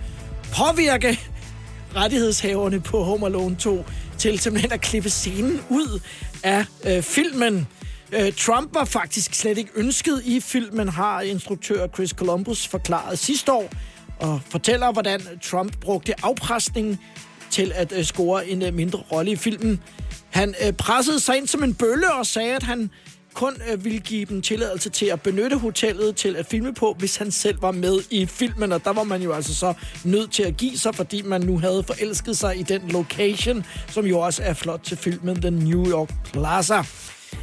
påvirke 0.58 1.20
rettighedshaverne 1.96 2.80
på 2.80 3.04
Home 3.04 3.26
Alone 3.26 3.56
2 3.56 3.86
til 4.20 4.40
simpelthen 4.40 4.72
at 4.72 4.82
klippe 4.82 5.10
scenen 5.10 5.62
ud 5.70 6.00
af 6.44 6.66
øh, 6.86 7.04
filmen. 7.04 7.68
Øh, 8.12 8.34
Trump 8.34 8.74
var 8.74 8.86
faktisk 8.86 9.34
slet 9.34 9.58
ikke 9.58 9.72
ønsket 9.76 10.22
i 10.26 10.40
filmen, 10.40 10.90
har 10.90 11.22
instruktør 11.22 11.88
Chris 11.88 12.10
Columbus 12.10 12.68
forklaret 12.68 13.20
sidste 13.20 13.52
år, 13.52 13.70
og 14.20 14.42
fortæller, 14.50 14.92
hvordan 14.92 15.22
Trump 15.44 15.80
brugte 15.80 16.26
afpresningen 16.26 17.00
til 17.50 17.72
at 17.76 17.92
øh, 17.92 18.04
score 18.04 18.48
en 18.48 18.62
øh, 18.62 18.74
mindre 18.74 19.00
rolle 19.12 19.32
i 19.32 19.36
filmen. 19.36 19.82
Han 20.30 20.56
øh, 20.66 20.74
pressede 20.74 21.20
sig 21.20 21.38
ind 21.38 21.48
som 21.48 21.64
en 21.64 21.74
bølle 21.74 22.14
og 22.14 22.26
sagde, 22.26 22.56
at 22.56 22.64
han 22.64 22.90
kun 23.34 23.62
øh, 23.72 23.86
ville 23.86 24.00
give 24.00 24.26
dem 24.26 24.42
tilladelse 24.42 24.90
til 24.90 25.06
at 25.06 25.22
benytte 25.22 25.58
hotellet 25.58 26.16
til 26.16 26.36
at 26.36 26.46
filme 26.46 26.74
på, 26.74 26.96
hvis 27.00 27.16
han 27.16 27.32
selv 27.32 27.62
var 27.62 27.72
med 27.72 28.00
i 28.10 28.26
filmen. 28.26 28.72
Og 28.72 28.86
der 28.86 28.94
var 28.94 29.04
man 29.04 29.22
jo 29.22 29.34
altså 29.34 29.56
så 29.56 29.74
nødt 30.04 30.32
til 30.32 30.44
at 30.44 30.58
give 30.58 30.78
sig, 30.78 30.96
fordi 30.96 31.22
man 31.22 31.42
nu 31.42 31.60
havde 31.60 31.84
forelsket 31.84 32.38
sig 32.38 32.60
i 32.60 32.64
den 32.64 32.82
location, 32.82 33.66
som 33.88 34.06
jo 34.06 34.20
også 34.20 34.44
er 34.44 34.54
flot 34.54 34.82
til 34.84 34.98
filmen 34.98 35.42
The 35.42 35.52
New 35.52 35.92
York 35.92 36.10
Plaza. 36.34 36.84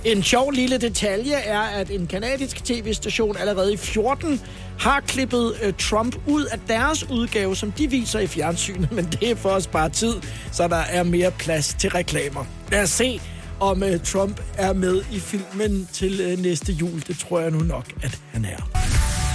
En 0.05 0.23
sjov 0.23 0.51
lille 0.51 0.79
detalje 0.79 1.35
er, 1.35 1.61
at 1.61 1.91
en 1.91 2.07
kanadisk 2.07 2.65
tv-station 2.65 3.37
allerede 3.37 3.73
i 3.73 3.77
14 3.77 4.41
har 4.79 5.01
klippet 5.01 5.57
øh, 5.63 5.75
Trump 5.79 6.17
ud 6.27 6.45
af 6.45 6.59
deres 6.69 7.11
udgave, 7.11 7.57
som 7.57 7.73
de 7.73 7.91
viser 7.91 8.19
i 8.19 8.27
fjernsynet, 8.27 8.93
men 8.97 9.05
det 9.05 9.31
er 9.31 9.35
for 9.35 9.49
os 9.49 9.67
bare 9.67 9.89
tid, 9.89 10.15
så 10.53 10.69
der 10.69 10.77
er 10.77 11.03
mere 11.03 11.31
plads 11.31 11.77
til 11.81 11.91
reklamer. 11.91 12.45
Lad 12.73 12.83
os 12.83 12.91
se, 12.91 13.21
om 13.61 13.83
øh, 13.83 14.01
Trump 14.01 14.41
er 14.55 14.73
med 14.73 15.03
i 15.13 15.21
filmen 15.21 15.89
til 15.93 16.21
øh, 16.21 16.39
næste 16.39 16.73
jul. 16.73 17.03
Det 17.07 17.19
tror 17.19 17.41
jeg 17.41 17.51
nu 17.51 17.59
nok, 17.59 17.85
at 18.03 18.19
han 18.33 18.45
er. 18.45 18.87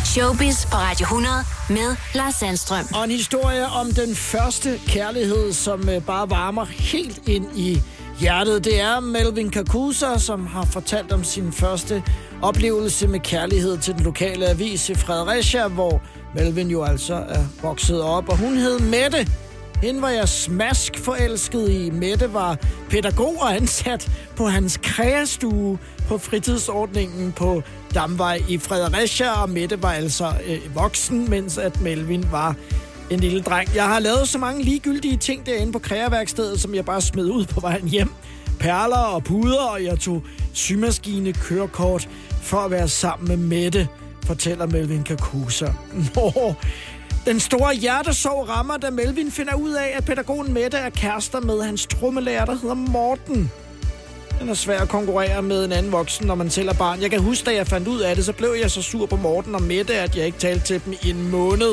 Showbiz 0.05 0.65
på 0.65 0.75
Radio 0.75 1.03
100 1.03 1.35
med 1.69 1.95
Lars 2.15 2.35
Sandstrøm. 2.35 2.85
Og 2.95 3.03
en 3.03 3.11
historie 3.11 3.65
om 3.65 3.91
den 3.91 4.15
første 4.15 4.79
kærlighed, 4.87 5.53
som 5.53 5.89
øh, 5.89 6.01
bare 6.01 6.29
varmer 6.29 6.65
helt 6.65 7.27
ind 7.27 7.45
i 7.55 7.81
hjertet. 8.19 8.65
Det 8.65 8.81
er 8.81 8.99
Melvin 8.99 9.49
Kakusa, 9.49 10.17
som 10.17 10.47
har 10.47 10.65
fortalt 10.65 11.11
om 11.11 11.23
sin 11.23 11.51
første 11.51 12.03
oplevelse 12.41 13.07
med 13.07 13.19
kærlighed 13.19 13.77
til 13.77 13.93
den 13.93 14.03
lokale 14.03 14.49
avis 14.49 14.89
i 14.89 14.95
Fredericia, 14.95 15.67
hvor 15.67 16.01
Melvin 16.35 16.67
jo 16.67 16.83
altså 16.83 17.13
er 17.13 17.43
vokset 17.61 18.01
op. 18.01 18.29
Og 18.29 18.37
hun 18.37 18.57
hed 18.57 18.79
Mette. 18.79 19.27
Hende 19.81 20.01
var 20.01 20.09
jeg 20.09 20.29
smask 20.29 20.97
forelsket 20.97 21.69
i. 21.69 21.89
Mette 21.89 22.33
var 22.33 22.57
pædagog 22.89 23.41
og 23.41 23.55
ansat 23.55 24.11
på 24.35 24.45
hans 24.45 24.79
kreastue 24.83 25.77
på 26.07 26.17
fritidsordningen 26.17 27.31
på 27.31 27.63
Damvej 27.93 28.41
i 28.49 28.57
Fredericia, 28.57 29.41
og 29.41 29.49
Mette 29.49 29.83
var 29.83 29.91
altså 29.91 30.33
øh, 30.47 30.75
voksen, 30.75 31.29
mens 31.29 31.57
at 31.57 31.81
Melvin 31.81 32.25
var 32.31 32.55
en 33.09 33.19
lille 33.19 33.41
dreng. 33.41 33.75
Jeg 33.75 33.85
har 33.87 33.99
lavet 33.99 34.27
så 34.27 34.37
mange 34.37 34.63
ligegyldige 34.63 35.17
ting 35.17 35.45
derinde 35.45 35.71
på 35.71 35.79
kreaværkstedet, 35.79 36.61
som 36.61 36.75
jeg 36.75 36.85
bare 36.85 37.01
smed 37.01 37.25
ud 37.25 37.45
på 37.45 37.59
vejen 37.59 37.87
hjem. 37.87 38.09
Perler 38.59 38.97
og 38.97 39.23
puder, 39.23 39.61
og 39.61 39.83
jeg 39.83 39.99
tog 39.99 40.23
symaskine 40.53 41.33
kørekort 41.33 42.09
for 42.41 42.57
at 42.57 42.71
være 42.71 42.87
sammen 42.87 43.27
med 43.27 43.37
Mette, 43.37 43.87
fortæller 44.25 44.65
Melvin 44.65 45.03
Kakusa. 45.03 45.67
Nå, 46.15 46.53
den 47.25 47.39
store 47.39 47.75
hjertesorg 47.75 48.49
rammer, 48.49 48.77
da 48.77 48.89
Melvin 48.89 49.31
finder 49.31 49.55
ud 49.55 49.71
af, 49.71 49.91
at 49.95 50.05
pædagogen 50.05 50.53
Mette 50.53 50.77
er 50.77 50.89
kærester 50.89 51.39
med 51.39 51.61
hans 51.61 51.85
trommelærer, 51.85 52.45
der 52.45 52.55
hedder 52.55 52.75
Morten. 52.75 53.51
Den 54.39 54.49
er 54.49 54.53
svær 54.53 54.79
at 54.79 54.89
konkurrere 54.89 55.41
med 55.41 55.65
en 55.65 55.71
anden 55.71 55.91
voksen, 55.91 56.27
når 56.27 56.35
man 56.35 56.49
selv 56.49 56.69
er 56.69 56.73
barn. 56.73 57.01
Jeg 57.01 57.09
kan 57.09 57.21
huske, 57.21 57.45
da 57.45 57.55
jeg 57.55 57.67
fandt 57.67 57.87
ud 57.87 57.99
af 57.99 58.15
det, 58.15 58.25
så 58.25 58.33
blev 58.33 58.55
jeg 58.61 58.71
så 58.71 58.81
sur 58.81 59.05
på 59.05 59.15
Morten 59.15 59.55
og 59.55 59.61
Mette, 59.61 59.95
at 59.95 60.17
jeg 60.17 60.25
ikke 60.25 60.37
talte 60.37 60.65
til 60.65 60.81
dem 60.85 60.93
i 61.03 61.09
en 61.09 61.29
måned. 61.29 61.71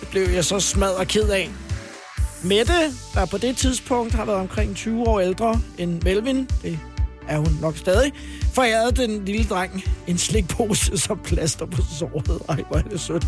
Det 0.00 0.08
blev 0.10 0.28
jeg 0.28 0.44
så 0.44 0.60
smad 0.60 0.90
og 0.90 1.06
ked 1.06 1.28
af. 1.28 1.50
Mette, 2.44 2.72
der 3.14 3.26
på 3.26 3.38
det 3.38 3.56
tidspunkt 3.56 4.14
har 4.14 4.24
været 4.24 4.38
omkring 4.38 4.76
20 4.76 5.08
år 5.08 5.20
ældre 5.20 5.60
end 5.78 6.02
Melvin, 6.02 6.48
det 6.62 6.78
er 7.28 7.38
hun 7.38 7.58
nok 7.60 7.76
stadig, 7.76 8.12
forærede 8.54 8.92
den 8.92 9.24
lille 9.24 9.44
dreng 9.44 9.84
en 10.06 10.18
slikpose 10.18 10.98
som 10.98 11.18
plaster 11.24 11.66
på 11.66 11.82
såret. 11.98 12.42
Ej, 12.48 12.62
hvor 12.68 12.76
er 12.76 12.82
det 12.82 13.00
sødt. 13.00 13.26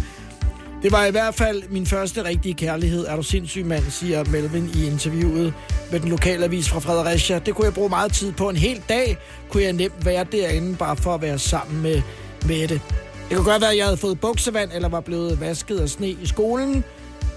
Det 0.85 0.93
var 0.93 1.05
i 1.05 1.11
hvert 1.11 1.35
fald 1.35 1.63
min 1.71 1.87
første 1.87 2.25
rigtige 2.25 2.55
kærlighed. 2.55 3.07
Er 3.07 3.17
du 3.17 3.23
sindssyg 3.23 3.67
mand, 3.67 3.91
siger 3.91 4.25
Melvin 4.25 4.71
i 4.75 4.87
interviewet 4.87 5.55
med 5.93 6.01
den 6.01 6.09
lokale 6.09 6.45
avis 6.45 6.69
fra 6.69 6.79
Fredericia. 6.79 7.39
Det 7.39 7.55
kunne 7.55 7.65
jeg 7.65 7.75
bruge 7.75 7.89
meget 7.89 8.13
tid 8.13 8.33
på. 8.33 8.49
En 8.49 8.57
hel 8.57 8.83
dag 8.89 9.17
kunne 9.49 9.63
jeg 9.63 9.73
nemt 9.73 10.07
være 10.07 10.25
derinde, 10.33 10.77
bare 10.77 10.97
for 10.97 11.15
at 11.15 11.23
være 11.23 11.39
sammen 11.39 11.83
med 11.83 12.03
Mette. 12.47 12.81
Det 13.29 13.37
kunne 13.37 13.51
godt 13.51 13.61
være, 13.61 13.71
at 13.71 13.77
jeg 13.77 13.85
havde 13.85 13.97
fået 13.97 14.21
buksevand, 14.21 14.71
eller 14.75 14.89
var 14.89 15.01
blevet 15.01 15.41
vasket 15.41 15.79
af 15.79 15.89
sne 15.89 16.09
i 16.09 16.27
skolen. 16.27 16.85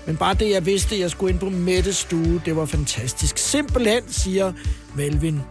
Men 0.05 0.17
bare 0.17 0.33
det, 0.33 0.49
jeg 0.49 0.65
vidste, 0.65 0.95
at 0.95 1.01
jeg 1.01 1.11
skulle 1.11 1.31
ind 1.31 1.39
på 1.39 1.49
Mettes 1.49 1.95
stue, 1.95 2.41
det 2.45 2.55
var 2.55 2.65
fantastisk. 2.65 3.37
Simpelthen, 3.37 4.01
siger 4.07 4.53
Melvin. 4.95 5.41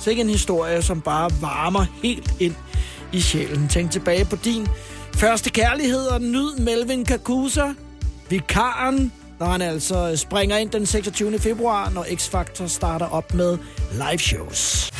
Sikke 0.00 0.22
en 0.22 0.28
historie, 0.28 0.82
som 0.82 1.00
bare 1.00 1.30
varmer 1.40 1.86
helt 2.02 2.34
ind 2.40 2.54
i 3.12 3.20
sjælen. 3.20 3.68
Tænk 3.68 3.90
tilbage 3.90 4.24
på 4.24 4.36
din 4.36 4.68
første 5.16 5.50
kærlighed 5.50 6.06
og 6.06 6.22
nyd 6.22 6.56
Melvin 6.58 7.04
Kakusa, 7.04 7.66
vikaren, 8.28 9.12
når 9.40 9.46
han 9.46 9.62
altså 9.62 10.10
øh, 10.10 10.16
springer 10.16 10.56
ind 10.56 10.70
den 10.70 10.86
26. 10.86 11.38
februar, 11.38 11.90
når 11.90 12.04
X-Factor 12.04 12.68
starter 12.68 13.06
op 13.06 13.34
med 13.34 13.58
live 13.92 14.18
shows. 14.18 14.90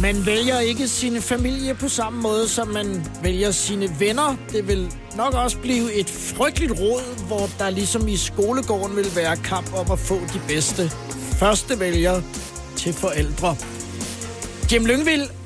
Man 0.00 0.26
vælger 0.26 0.60
ikke 0.60 0.88
sin 0.88 1.22
familie 1.22 1.74
på 1.74 1.88
samme 1.88 2.22
måde, 2.22 2.48
som 2.48 2.68
man 2.68 3.06
vælger 3.22 3.50
sine 3.50 3.88
venner. 3.98 4.36
Det 4.52 4.68
vil 4.68 4.92
nok 5.16 5.34
også 5.34 5.58
blive 5.58 5.92
et 5.92 6.10
frygteligt 6.10 6.72
råd, 6.80 7.26
hvor 7.26 7.50
der 7.58 7.70
ligesom 7.70 8.08
i 8.08 8.16
skolegården 8.16 8.96
vil 8.96 9.16
være 9.16 9.36
kamp 9.36 9.74
om 9.74 9.90
at 9.90 9.98
få 9.98 10.14
de 10.14 10.40
bedste 10.48 10.90
første 11.38 11.80
vælger 11.80 12.22
til 12.76 12.92
forældre. 12.92 13.56
Jim 14.72 14.86
Lyngvild 14.86 15.39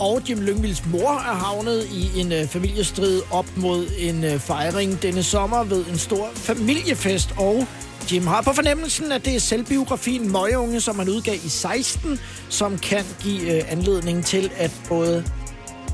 og 0.00 0.22
Jim 0.28 0.40
Lyngvilds 0.40 0.86
mor 0.86 1.10
er 1.10 1.34
havnet 1.34 1.86
i 1.92 2.20
en 2.20 2.32
øh, 2.32 2.48
familiestrid 2.48 3.22
op 3.30 3.46
mod 3.56 3.86
en 3.98 4.24
øh, 4.24 4.38
fejring 4.38 5.02
denne 5.02 5.22
sommer 5.22 5.64
ved 5.64 5.86
en 5.86 5.98
stor 5.98 6.30
familiefest. 6.34 7.34
Og 7.36 7.66
Jim 8.12 8.26
har 8.26 8.42
på 8.42 8.52
fornemmelsen, 8.52 9.12
at 9.12 9.24
det 9.24 9.34
er 9.34 9.40
selvbiografien 9.40 10.32
Møgeunge, 10.32 10.80
som 10.80 10.98
han 10.98 11.08
udgav 11.08 11.34
i 11.34 11.48
16, 11.48 12.20
som 12.48 12.78
kan 12.78 13.04
give 13.22 13.56
øh, 13.56 13.72
anledning 13.72 14.24
til, 14.24 14.50
at 14.56 14.70
både 14.88 15.24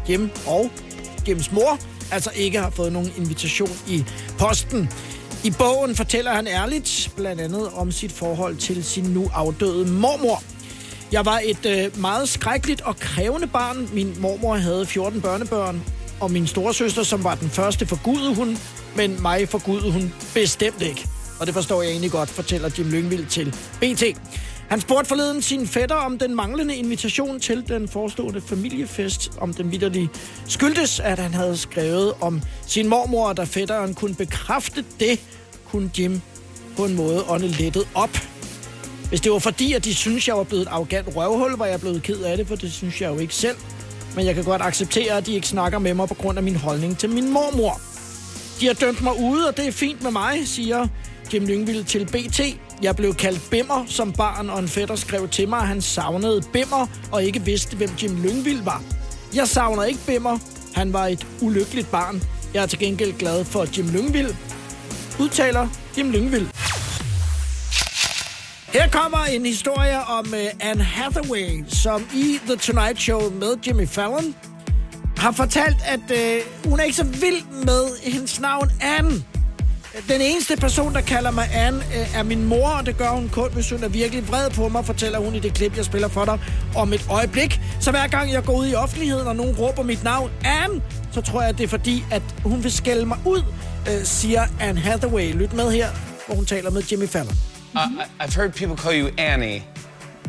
Jim 0.09 0.31
og 0.47 0.71
Jims 1.29 1.53
mor 1.53 1.79
altså 2.13 2.31
ikke 2.37 2.59
har 2.59 2.71
fået 2.71 2.93
nogen 2.93 3.13
invitation 3.17 3.71
i 3.89 4.05
posten. 4.39 4.89
I 5.45 5.51
bogen 5.59 5.95
fortæller 5.97 6.33
han 6.35 6.47
ærligt 6.47 7.13
blandt 7.17 7.41
andet 7.41 7.71
om 7.75 7.93
sit 7.93 8.13
forhold 8.13 8.57
til 8.57 8.85
sin 8.85 9.05
nu 9.05 9.31
afdøde 9.35 9.93
mormor. 9.93 10.43
Jeg 11.15 11.25
var 11.25 11.41
et 11.45 11.67
øh, 11.67 12.01
meget 12.01 12.29
skrækkeligt 12.29 12.81
og 12.81 12.97
krævende 12.97 13.47
barn. 13.47 13.89
Min 13.93 14.17
mormor 14.21 14.57
havde 14.57 14.87
14 14.87 15.21
børnebørn, 15.21 15.83
og 16.21 16.31
min 16.31 16.47
storesøster, 16.47 17.03
som 17.03 17.25
var 17.25 17.35
den 17.35 17.51
første, 17.51 17.87
forgudede 17.87 18.35
hun, 18.35 18.59
men 18.97 19.23
mig 19.23 19.49
forgudede 19.49 19.93
hun 19.93 20.15
bestemt 20.35 20.83
ikke. 20.83 21.09
Og 21.41 21.47
det 21.47 21.55
forstår 21.55 21.83
jeg 21.83 21.91
egentlig 21.91 22.11
godt, 22.11 22.31
fortæller 22.31 22.71
Jim 22.79 22.91
Lyngvild 22.91 23.27
til 23.27 23.55
BT. 23.81 24.03
Han 24.69 24.81
spurgte 24.81 25.09
forleden 25.09 25.43
sin 25.43 25.67
fætter 25.67 25.97
om 25.97 26.19
den 26.19 26.35
manglende 26.35 26.77
invitation 26.77 27.41
til 27.41 27.69
den 27.69 27.89
forestående 27.89 28.41
familiefest, 28.41 29.33
om 29.39 29.55
den 29.55 29.73
vidderlige 29.73 30.09
skyldtes, 30.47 31.01
at 31.01 31.19
han 31.19 31.35
havde 31.35 31.57
skrevet 31.57 32.13
om 32.21 32.43
sin 32.67 32.89
mormor, 32.89 33.33
da 33.33 33.45
fætteren 33.45 33.95
kunne 33.95 34.15
bekræfte 34.15 34.85
det, 35.01 35.21
kunne 35.65 35.91
Jim 35.99 36.21
på 36.77 36.85
en 36.85 36.97
måde 36.97 37.25
ånde 37.29 37.49
lettet 37.49 37.89
op. 37.95 38.34
Hvis 39.15 39.21
det 39.21 39.33
var 39.33 39.39
fordi, 39.39 39.73
at 39.73 39.85
de 39.85 39.95
synes, 39.95 40.29
jeg 40.29 40.37
var 40.37 40.43
blevet 40.43 40.63
et 40.63 40.69
arrogant 40.69 41.17
røvhul, 41.17 41.59
var 41.59 41.67
jeg 41.67 41.81
blevet 41.81 42.03
ked 42.03 42.21
af 42.21 42.37
det, 42.37 42.49
for 42.49 42.57
det 42.57 42.73
synes 42.73 43.01
jeg 43.01 43.11
jo 43.11 43.19
ikke 43.19 43.35
selv. 43.35 43.57
Men 44.17 44.27
jeg 44.27 44.35
kan 44.35 44.45
godt 44.45 44.63
acceptere, 44.63 45.13
at 45.17 45.27
de 45.27 45.35
ikke 45.35 45.49
snakker 45.49 45.79
med 45.79 45.95
mig 45.95 46.09
på 46.09 46.15
grund 46.15 46.39
af 46.39 46.45
min 46.45 46.57
holdning 46.57 46.99
til 46.99 47.11
min 47.11 47.33
mormor. 47.33 47.81
De 48.61 48.67
har 48.67 48.75
dømt 48.75 49.03
mig 49.03 49.13
ude, 49.21 49.49
og 49.49 49.57
det 49.57 49.67
er 49.67 49.73
fint 49.73 50.03
med 50.03 50.11
mig, 50.11 50.49
siger 50.49 50.87
Jim 51.35 51.47
Lyngvild 51.47 51.85
til 51.85 52.07
BT. 52.07 52.41
Jeg 52.83 52.97
blev 52.97 53.15
kaldt 53.15 53.51
Bimmer 53.51 53.85
som 53.87 54.13
barn, 54.13 54.51
og 54.51 54.59
en 54.59 54.69
fætter 54.69 54.97
skrev 54.97 55.29
til 55.29 55.49
mig, 55.49 55.59
at 55.59 55.69
han 55.69 55.83
savnede 55.83 56.43
Bimmer 56.53 56.87
og 57.13 57.25
ikke 57.25 57.43
vidste, 57.43 57.77
hvem 57.77 57.91
Jim 58.03 58.23
Lyngvild 58.23 58.63
var. 58.63 58.83
Jeg 59.35 59.49
savner 59.49 59.83
ikke 59.85 60.01
Bimmer. 60.07 60.39
Han 60.75 60.93
var 60.93 61.07
et 61.07 61.27
ulykkeligt 61.43 61.91
barn. 61.91 62.23
Jeg 62.55 62.63
er 62.63 62.67
til 62.67 62.79
gengæld 62.79 63.13
glad 63.19 63.45
for 63.45 63.67
Jim 63.77 63.89
Lyngvild. 63.89 64.35
Udtaler 65.21 65.69
Jim 65.99 66.11
Lyngvild. 66.11 66.54
Her 68.75 68.89
kommer 68.89 69.19
en 69.19 69.47
historie 69.47 70.01
om 70.01 70.27
uh, 70.33 70.39
Anne 70.61 70.83
Hathaway, 70.83 71.65
som 71.69 72.07
i 72.15 72.39
The 72.47 72.57
Tonight 72.57 73.01
Show 73.01 73.31
med 73.31 73.57
Jimmy 73.67 73.89
Fallon 73.89 74.35
har 75.17 75.33
fortalt, 75.33 75.77
at 75.85 76.01
uh, 76.11 76.71
hun 76.71 76.81
er 76.81 76.85
ikke 76.85 76.97
så 76.97 77.05
vild 77.05 77.65
med 77.65 78.13
hendes 78.13 78.41
navn 78.41 78.71
Anne. 78.81 79.11
Den 80.09 80.21
eneste 80.21 80.57
person, 80.57 80.95
der 80.95 81.01
kalder 81.01 81.31
mig 81.31 81.49
Anne, 81.55 81.79
uh, 81.79 82.19
er 82.19 82.23
min 82.23 82.45
mor, 82.45 82.69
og 82.69 82.87
det 82.87 82.97
gør 82.99 83.09
hun 83.09 83.29
kun, 83.29 83.53
hvis 83.53 83.71
hun 83.71 83.85
er 83.85 83.89
virkelig 83.89 84.29
vred 84.29 84.51
på 84.51 84.69
mig, 84.69 84.85
fortæller 84.85 85.19
hun 85.19 85.35
i 85.35 85.41
det 85.41 85.55
klip, 85.55 85.77
jeg 85.77 85.85
spiller 85.85 86.09
for 86.09 86.25
dig 86.25 86.39
om 86.77 86.93
et 86.93 87.07
øjeblik. 87.11 87.61
Så 87.81 87.91
hver 87.91 88.07
gang 88.07 88.33
jeg 88.33 88.45
går 88.45 88.57
ud 88.59 88.67
i 88.67 88.75
offentligheden, 88.75 89.27
og 89.27 89.37
nogen 89.37 89.57
råber 89.57 89.83
mit 89.83 90.05
navn 90.05 90.31
Anne, 90.45 90.83
så 91.13 91.21
tror 91.21 91.41
jeg, 91.41 91.49
at 91.49 91.59
det 91.59 91.65
er 91.65 91.69
fordi, 91.69 92.05
at 92.11 92.23
hun 92.45 92.63
vil 92.63 92.73
skælde 92.73 93.07
mig 93.07 93.19
ud, 93.27 93.43
uh, 93.87 94.05
siger 94.05 94.47
Anne 94.61 94.81
Hathaway. 94.81 95.33
Lyt 95.33 95.53
med 95.53 95.71
her, 95.71 95.89
hvor 96.27 96.35
hun 96.35 96.47
taler 96.47 96.71
med 96.71 96.83
Jimmy 96.83 97.09
Fallon. 97.09 97.54
I- 97.75 98.07
I've 98.21 98.35
heard 98.35 98.55
people 98.55 98.77
call 98.77 98.93
you 98.93 99.09
Annie, 99.19 99.65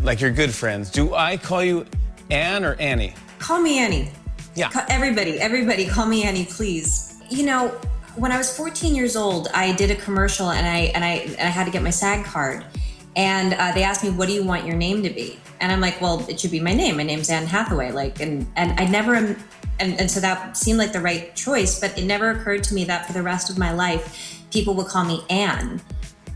like 0.01 0.21
you're 0.21 0.31
good 0.31 0.53
friends. 0.53 0.89
Do 0.89 1.13
I 1.15 1.37
call 1.37 1.63
you 1.63 1.85
Anne 2.29 2.63
or 2.65 2.75
Annie? 2.75 3.13
Call 3.39 3.61
me 3.61 3.79
Annie. 3.79 4.09
Yeah. 4.55 4.69
Ca- 4.69 4.85
Everybody, 4.89 5.39
everybody, 5.39 5.85
call 5.85 6.05
me 6.05 6.23
Annie, 6.23 6.45
please. 6.45 7.15
You 7.29 7.45
know, 7.45 7.67
when 8.15 8.31
I 8.31 8.37
was 8.37 8.55
14 8.55 8.95
years 8.95 9.15
old, 9.15 9.49
I 9.53 9.73
did 9.73 9.91
a 9.91 9.95
commercial 9.95 10.49
and 10.51 10.65
I 10.65 10.91
and 10.95 11.03
I 11.03 11.09
and 11.37 11.41
I 11.41 11.51
had 11.51 11.65
to 11.65 11.71
get 11.71 11.83
my 11.83 11.89
SAG 11.89 12.23
card, 12.25 12.63
and 13.15 13.53
uh, 13.53 13.71
they 13.73 13.83
asked 13.83 14.03
me, 14.03 14.09
"What 14.11 14.27
do 14.27 14.33
you 14.33 14.43
want 14.43 14.65
your 14.65 14.75
name 14.77 15.03
to 15.03 15.09
be?" 15.09 15.37
And 15.59 15.71
I'm 15.71 15.81
like, 15.81 15.99
"Well, 16.01 16.25
it 16.29 16.39
should 16.39 16.51
be 16.51 16.59
my 16.61 16.73
name. 16.73 16.97
My 16.97 17.03
name's 17.03 17.29
Anne 17.29 17.45
Hathaway." 17.45 17.91
Like, 17.91 18.21
and 18.21 18.47
and 18.55 18.79
I 18.79 18.85
never, 18.85 19.15
and 19.15 19.35
and 19.79 20.09
so 20.09 20.21
that 20.21 20.55
seemed 20.55 20.79
like 20.79 20.93
the 20.93 21.01
right 21.01 21.35
choice, 21.35 21.77
but 21.79 21.97
it 21.97 22.05
never 22.05 22.31
occurred 22.31 22.63
to 22.65 22.73
me 22.73 22.85
that 22.85 23.05
for 23.05 23.11
the 23.13 23.21
rest 23.23 23.49
of 23.49 23.57
my 23.57 23.73
life, 23.73 24.45
people 24.51 24.73
would 24.75 24.87
call 24.87 25.03
me 25.03 25.21
Anne. 25.29 25.81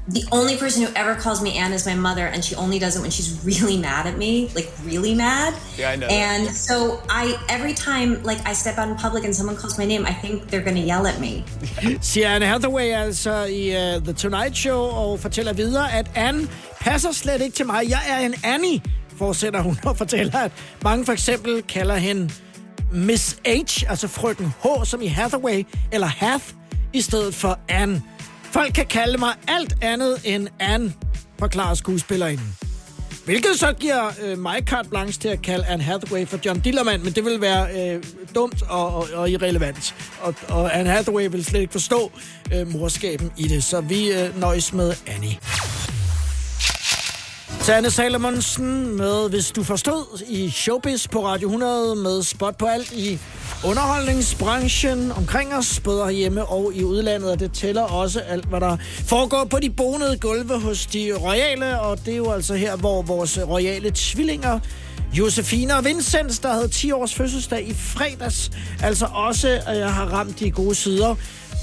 The 0.09 0.25
only 0.31 0.57
person 0.57 0.83
who 0.83 0.91
ever 0.95 1.15
calls 1.15 1.41
me 1.41 1.57
Anne 1.57 1.73
is 1.73 1.85
my 1.85 1.95
mother, 1.95 2.25
and 2.25 2.43
she 2.43 2.55
only 2.55 2.79
does 2.79 2.95
it 2.97 3.01
when 3.01 3.11
she's 3.11 3.29
really 3.45 3.77
mad 3.77 4.07
at 4.07 4.17
me, 4.17 4.49
like 4.55 4.69
really 4.83 5.13
mad. 5.13 5.53
Yeah, 5.77 5.91
I 5.91 5.95
know. 5.95 6.07
And 6.07 6.55
so 6.55 6.99
I, 7.09 7.37
every 7.49 7.73
time 7.73 8.23
like 8.23 8.41
I 8.47 8.53
step 8.53 8.77
out 8.77 8.89
in 8.89 8.95
public 8.95 9.23
and 9.25 9.35
someone 9.35 9.55
calls 9.55 9.77
my 9.77 9.85
name, 9.85 10.05
I 10.05 10.13
think 10.13 10.49
they're 10.49 10.63
gonna 10.63 10.85
yell 10.91 11.05
at 11.07 11.19
me. 11.19 11.43
Siger 12.01 12.29
Anne 12.29 12.45
Hathaway 12.45 12.91
altså 12.91 13.43
i 13.43 13.69
uh, 13.69 14.03
The 14.03 14.13
Tonight 14.13 14.57
Show 14.57 14.79
og 14.79 15.19
fortæller 15.19 15.53
videre, 15.53 15.93
at 15.93 16.11
Anne 16.15 16.47
passer 16.81 17.11
slet 17.11 17.41
ikke 17.41 17.55
til 17.55 17.65
mig. 17.65 17.89
Jeg 17.89 18.01
er 18.07 18.19
en 18.19 18.33
Annie, 18.43 18.81
fortsætter 19.17 19.61
hun 19.61 19.77
og 19.85 19.97
fortæller, 19.97 20.39
at 20.39 20.51
mange 20.83 21.05
for 21.05 21.13
eksempel 21.13 21.63
kalder 21.63 21.95
hende 21.95 22.33
Miss 22.91 23.37
H, 23.45 23.83
altså 23.89 24.07
frøken 24.07 24.53
H, 24.63 24.67
som 24.83 25.01
i 25.01 25.07
Hathaway, 25.07 25.65
eller 25.91 26.07
Hath, 26.07 26.45
i 26.93 27.01
stedet 27.01 27.35
for 27.35 27.59
Anne. 27.67 28.03
Folk 28.51 28.73
kan 28.73 28.85
kalde 28.85 29.17
mig 29.17 29.33
alt 29.47 29.73
andet 29.81 30.21
end 30.23 30.47
Anne, 30.59 30.93
forklarer 31.39 31.73
skuespillerinden. 31.73 32.55
Hvilket 33.25 33.59
så 33.59 33.73
giver 33.73 34.11
øh, 34.23 34.37
mig 34.37 34.63
carte 34.65 34.89
blanche 34.89 35.21
til 35.21 35.27
at 35.27 35.41
kalde 35.41 35.65
Anne 35.65 35.83
Hathaway 35.83 36.27
for 36.27 36.39
John 36.45 36.59
Dillermand, 36.59 37.03
men 37.03 37.13
det 37.13 37.25
vil 37.25 37.41
være 37.41 37.93
øh, 37.95 38.03
dumt 38.35 38.61
og, 38.69 38.95
og, 38.95 39.07
og 39.13 39.29
irrelevant. 39.29 39.95
Og, 40.21 40.35
og 40.49 40.77
Anne 40.77 40.89
Hathaway 40.89 41.27
vil 41.31 41.45
slet 41.45 41.61
ikke 41.61 41.71
forstå 41.71 42.11
øh, 42.53 42.67
morskaben 42.67 43.31
i 43.37 43.47
det, 43.47 43.63
så 43.63 43.81
vi 43.81 44.11
øh, 44.11 44.39
nøjes 44.39 44.73
med 44.73 44.93
Annie. 45.07 45.37
Sanne 47.69 47.91
Salomonsen 47.91 48.97
med 48.97 49.29
Hvis 49.29 49.51
du 49.51 49.63
forstod 49.63 50.23
i 50.27 50.49
Showbiz 50.49 51.07
på 51.07 51.25
Radio 51.25 51.47
100 51.47 51.95
med 51.95 52.23
spot 52.23 52.57
på 52.57 52.65
alt 52.65 52.91
i 52.91 53.19
underholdningsbranchen 53.65 55.11
omkring 55.11 55.53
os, 55.53 55.79
både 55.79 56.03
herhjemme 56.03 56.45
og 56.45 56.71
i 56.75 56.83
udlandet, 56.83 57.31
og 57.31 57.39
det 57.39 57.51
tæller 57.53 57.81
også 57.81 58.19
alt, 58.19 58.45
hvad 58.45 58.59
der 58.59 58.77
foregår 59.05 59.45
på 59.45 59.59
de 59.59 59.69
bonede 59.69 60.17
gulve 60.17 60.59
hos 60.59 60.85
de 60.85 61.13
royale, 61.17 61.81
og 61.81 62.05
det 62.05 62.13
er 62.13 62.17
jo 62.17 62.31
altså 62.31 62.55
her, 62.55 62.75
hvor 62.75 63.01
vores 63.01 63.39
royale 63.47 63.91
tvillinger 63.95 64.59
Josefine 65.13 65.75
og 65.75 65.85
Vincent, 65.85 66.43
der 66.43 66.53
havde 66.53 66.67
10 66.67 66.91
års 66.91 67.13
fødselsdag 67.13 67.67
i 67.67 67.73
fredags, 67.73 68.51
altså 68.83 69.05
også 69.05 69.49
øh, 69.49 69.93
har 69.93 70.05
ramt 70.05 70.39
de 70.39 70.51
gode 70.51 70.75
sider 70.75 71.15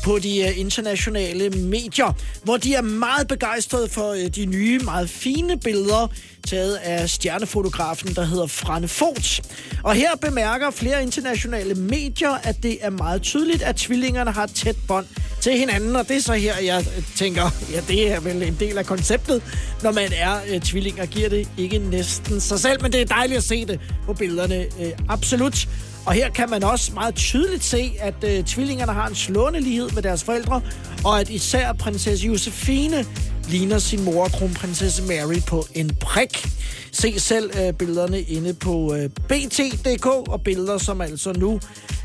på 0.07 0.19
de 0.19 0.40
øh, 0.40 0.59
internationale 0.59 1.51
medier, 1.51 2.12
hvor 2.42 2.57
de 2.57 2.75
er 2.75 2.83
meget 2.83 3.29
begejstrede 3.29 3.88
for 3.88 4.12
øh, 4.12 4.27
de 4.27 4.47
nye, 4.47 4.79
meget 4.79 5.11
fine 5.11 5.61
billeder 5.61 6.09
taget 6.47 6.75
af 6.75 7.11
stjernefotografen, 7.11 8.14
der 8.14 8.25
hedder 8.25 8.47
Franne 8.47 8.88
Fort. 8.88 9.40
Og 9.83 9.95
her 9.95 10.16
bemærker 10.16 10.71
flere 10.71 11.03
internationale 11.03 11.75
medier, 11.75 12.31
at 12.31 12.62
det 12.62 12.79
er 12.81 12.90
meget 12.90 13.23
tydeligt, 13.23 13.62
at 13.62 13.77
tvillingerne 13.77 14.31
har 14.31 14.47
tæt 14.47 14.77
bånd 14.88 15.07
til 15.40 15.53
hinanden, 15.53 15.97
og 15.97 16.09
det 16.09 16.16
er 16.16 16.21
så 16.21 16.33
her, 16.33 16.55
jeg 16.59 16.85
øh, 16.97 17.03
tænker, 17.16 17.51
ja, 17.73 17.81
det 17.88 18.12
er 18.12 18.21
vel 18.21 18.42
en 18.42 18.57
del 18.61 18.79
af 18.79 18.87
konceptet. 18.87 19.42
Når 19.83 19.92
man 19.92 20.12
er 20.12 20.40
øh, 20.49 20.61
tvillinger, 20.61 21.07
giver 21.07 21.29
det 21.29 21.49
ikke 21.59 21.79
næsten 21.79 22.40
sig 22.40 22.61
selv, 22.61 22.83
men 22.83 22.92
det 22.92 23.01
er 23.01 23.05
dejligt 23.05 23.38
at 23.38 23.45
se 23.45 23.66
det 23.66 23.81
på 24.07 24.12
billederne, 24.12 24.66
øh, 24.81 24.92
absolut. 25.09 25.69
Og 26.07 26.12
her 26.12 26.31
kan 26.31 26.51
man 26.51 26.64
også 26.64 26.92
meget 26.95 27.14
tydeligt 27.14 27.64
se, 27.64 27.92
at 28.01 28.14
øh, 28.25 28.45
tvillingerne 28.45 28.92
har 28.92 29.07
en 29.07 29.14
slående 29.14 29.61
lighed 29.61 29.90
med 29.90 30.03
deres 30.03 30.25
forældre, 30.25 30.61
og 31.05 31.21
at 31.21 31.31
især 31.31 31.73
prinsesse 31.73 32.27
Josefine 32.27 33.05
ligner 33.49 33.79
sin 33.79 34.05
mor, 34.05 34.29
kronprinsesse 34.29 35.03
Mary, 35.03 35.40
på 35.47 35.66
en 35.75 35.97
prik. 36.01 36.47
Se 36.92 37.21
selv 37.21 37.51
øh, 37.61 37.73
billederne 37.73 38.21
inde 38.21 38.55
på 38.55 38.95
øh, 38.95 39.09
bt.dk, 39.09 40.07
og 40.07 40.40
billeder, 40.40 40.79
som 40.79 41.01
altså 41.01 41.33
nu 41.33 41.61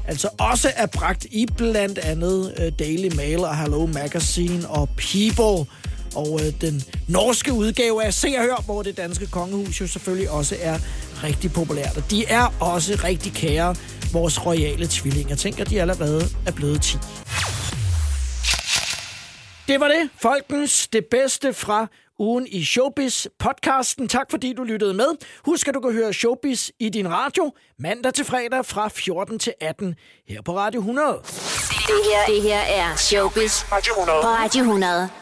altså 0.08 0.30
også 0.40 0.72
er 0.76 0.86
bragt 0.86 1.26
i 1.32 1.48
blandt 1.58 1.98
andet 1.98 2.54
øh, 2.60 2.72
Daily 2.80 3.16
Mail 3.16 3.40
og 3.40 3.58
Hello 3.58 3.86
Magazine 3.86 4.70
og 4.70 4.90
People. 4.90 5.66
Og 6.16 6.40
øh, 6.44 6.54
den 6.62 6.84
norske 7.08 7.54
udgave 7.54 8.04
af 8.04 8.14
Se 8.14 8.28
og 8.38 8.44
Hør, 8.44 8.64
hvor 8.66 8.82
det 8.82 8.98
danske 8.98 9.28
kongehus 9.28 9.82
jo 9.82 9.88
selvfølgelig 9.88 10.30
også 10.30 10.56
er 10.62 10.80
rigtig 11.24 11.54
populært. 11.54 11.98
Og 11.98 12.04
de 12.12 12.26
er 12.26 12.54
også 12.60 13.02
rigtig 13.04 13.34
kære, 13.34 13.76
vores 14.14 14.46
royale 14.46 14.88
tvillinger. 14.90 15.36
Tænk, 15.36 15.60
at 15.60 15.70
de 15.70 15.82
allerede 15.82 16.22
er 16.48 16.52
blevet 16.52 16.82
10. 16.82 16.98
Det 19.68 19.80
var 19.80 19.88
det, 19.88 20.10
folkens. 20.22 20.88
Det 20.88 21.06
bedste 21.12 21.54
fra 21.54 21.88
ugen 22.20 22.48
i 22.48 22.64
Showbiz 22.64 23.26
podcasten. 23.40 24.08
Tak 24.08 24.32
fordi 24.32 24.54
du 24.54 24.64
lyttede 24.64 24.94
med. 24.94 25.08
Husk 25.46 25.68
at 25.68 25.74
du 25.74 25.80
kan 25.80 25.92
høre 25.92 26.14
Showbiz 26.14 26.70
i 26.80 26.90
din 26.90 27.12
radio 27.12 27.52
mandag 27.80 28.14
til 28.14 28.26
fredag 28.26 28.66
fra 28.66 28.88
14 28.88 29.40
til 29.40 29.54
18 29.62 29.96
her 30.28 30.42
på 30.42 30.58
Radio 30.58 30.80
100. 30.80 31.08
Det 31.14 31.24
her, 31.88 32.34
det 32.34 32.42
her 32.42 32.60
er 32.60 32.96
Showbiz 32.96 33.64
på 33.64 33.76
Radio 33.76 34.62
100. 34.62 35.21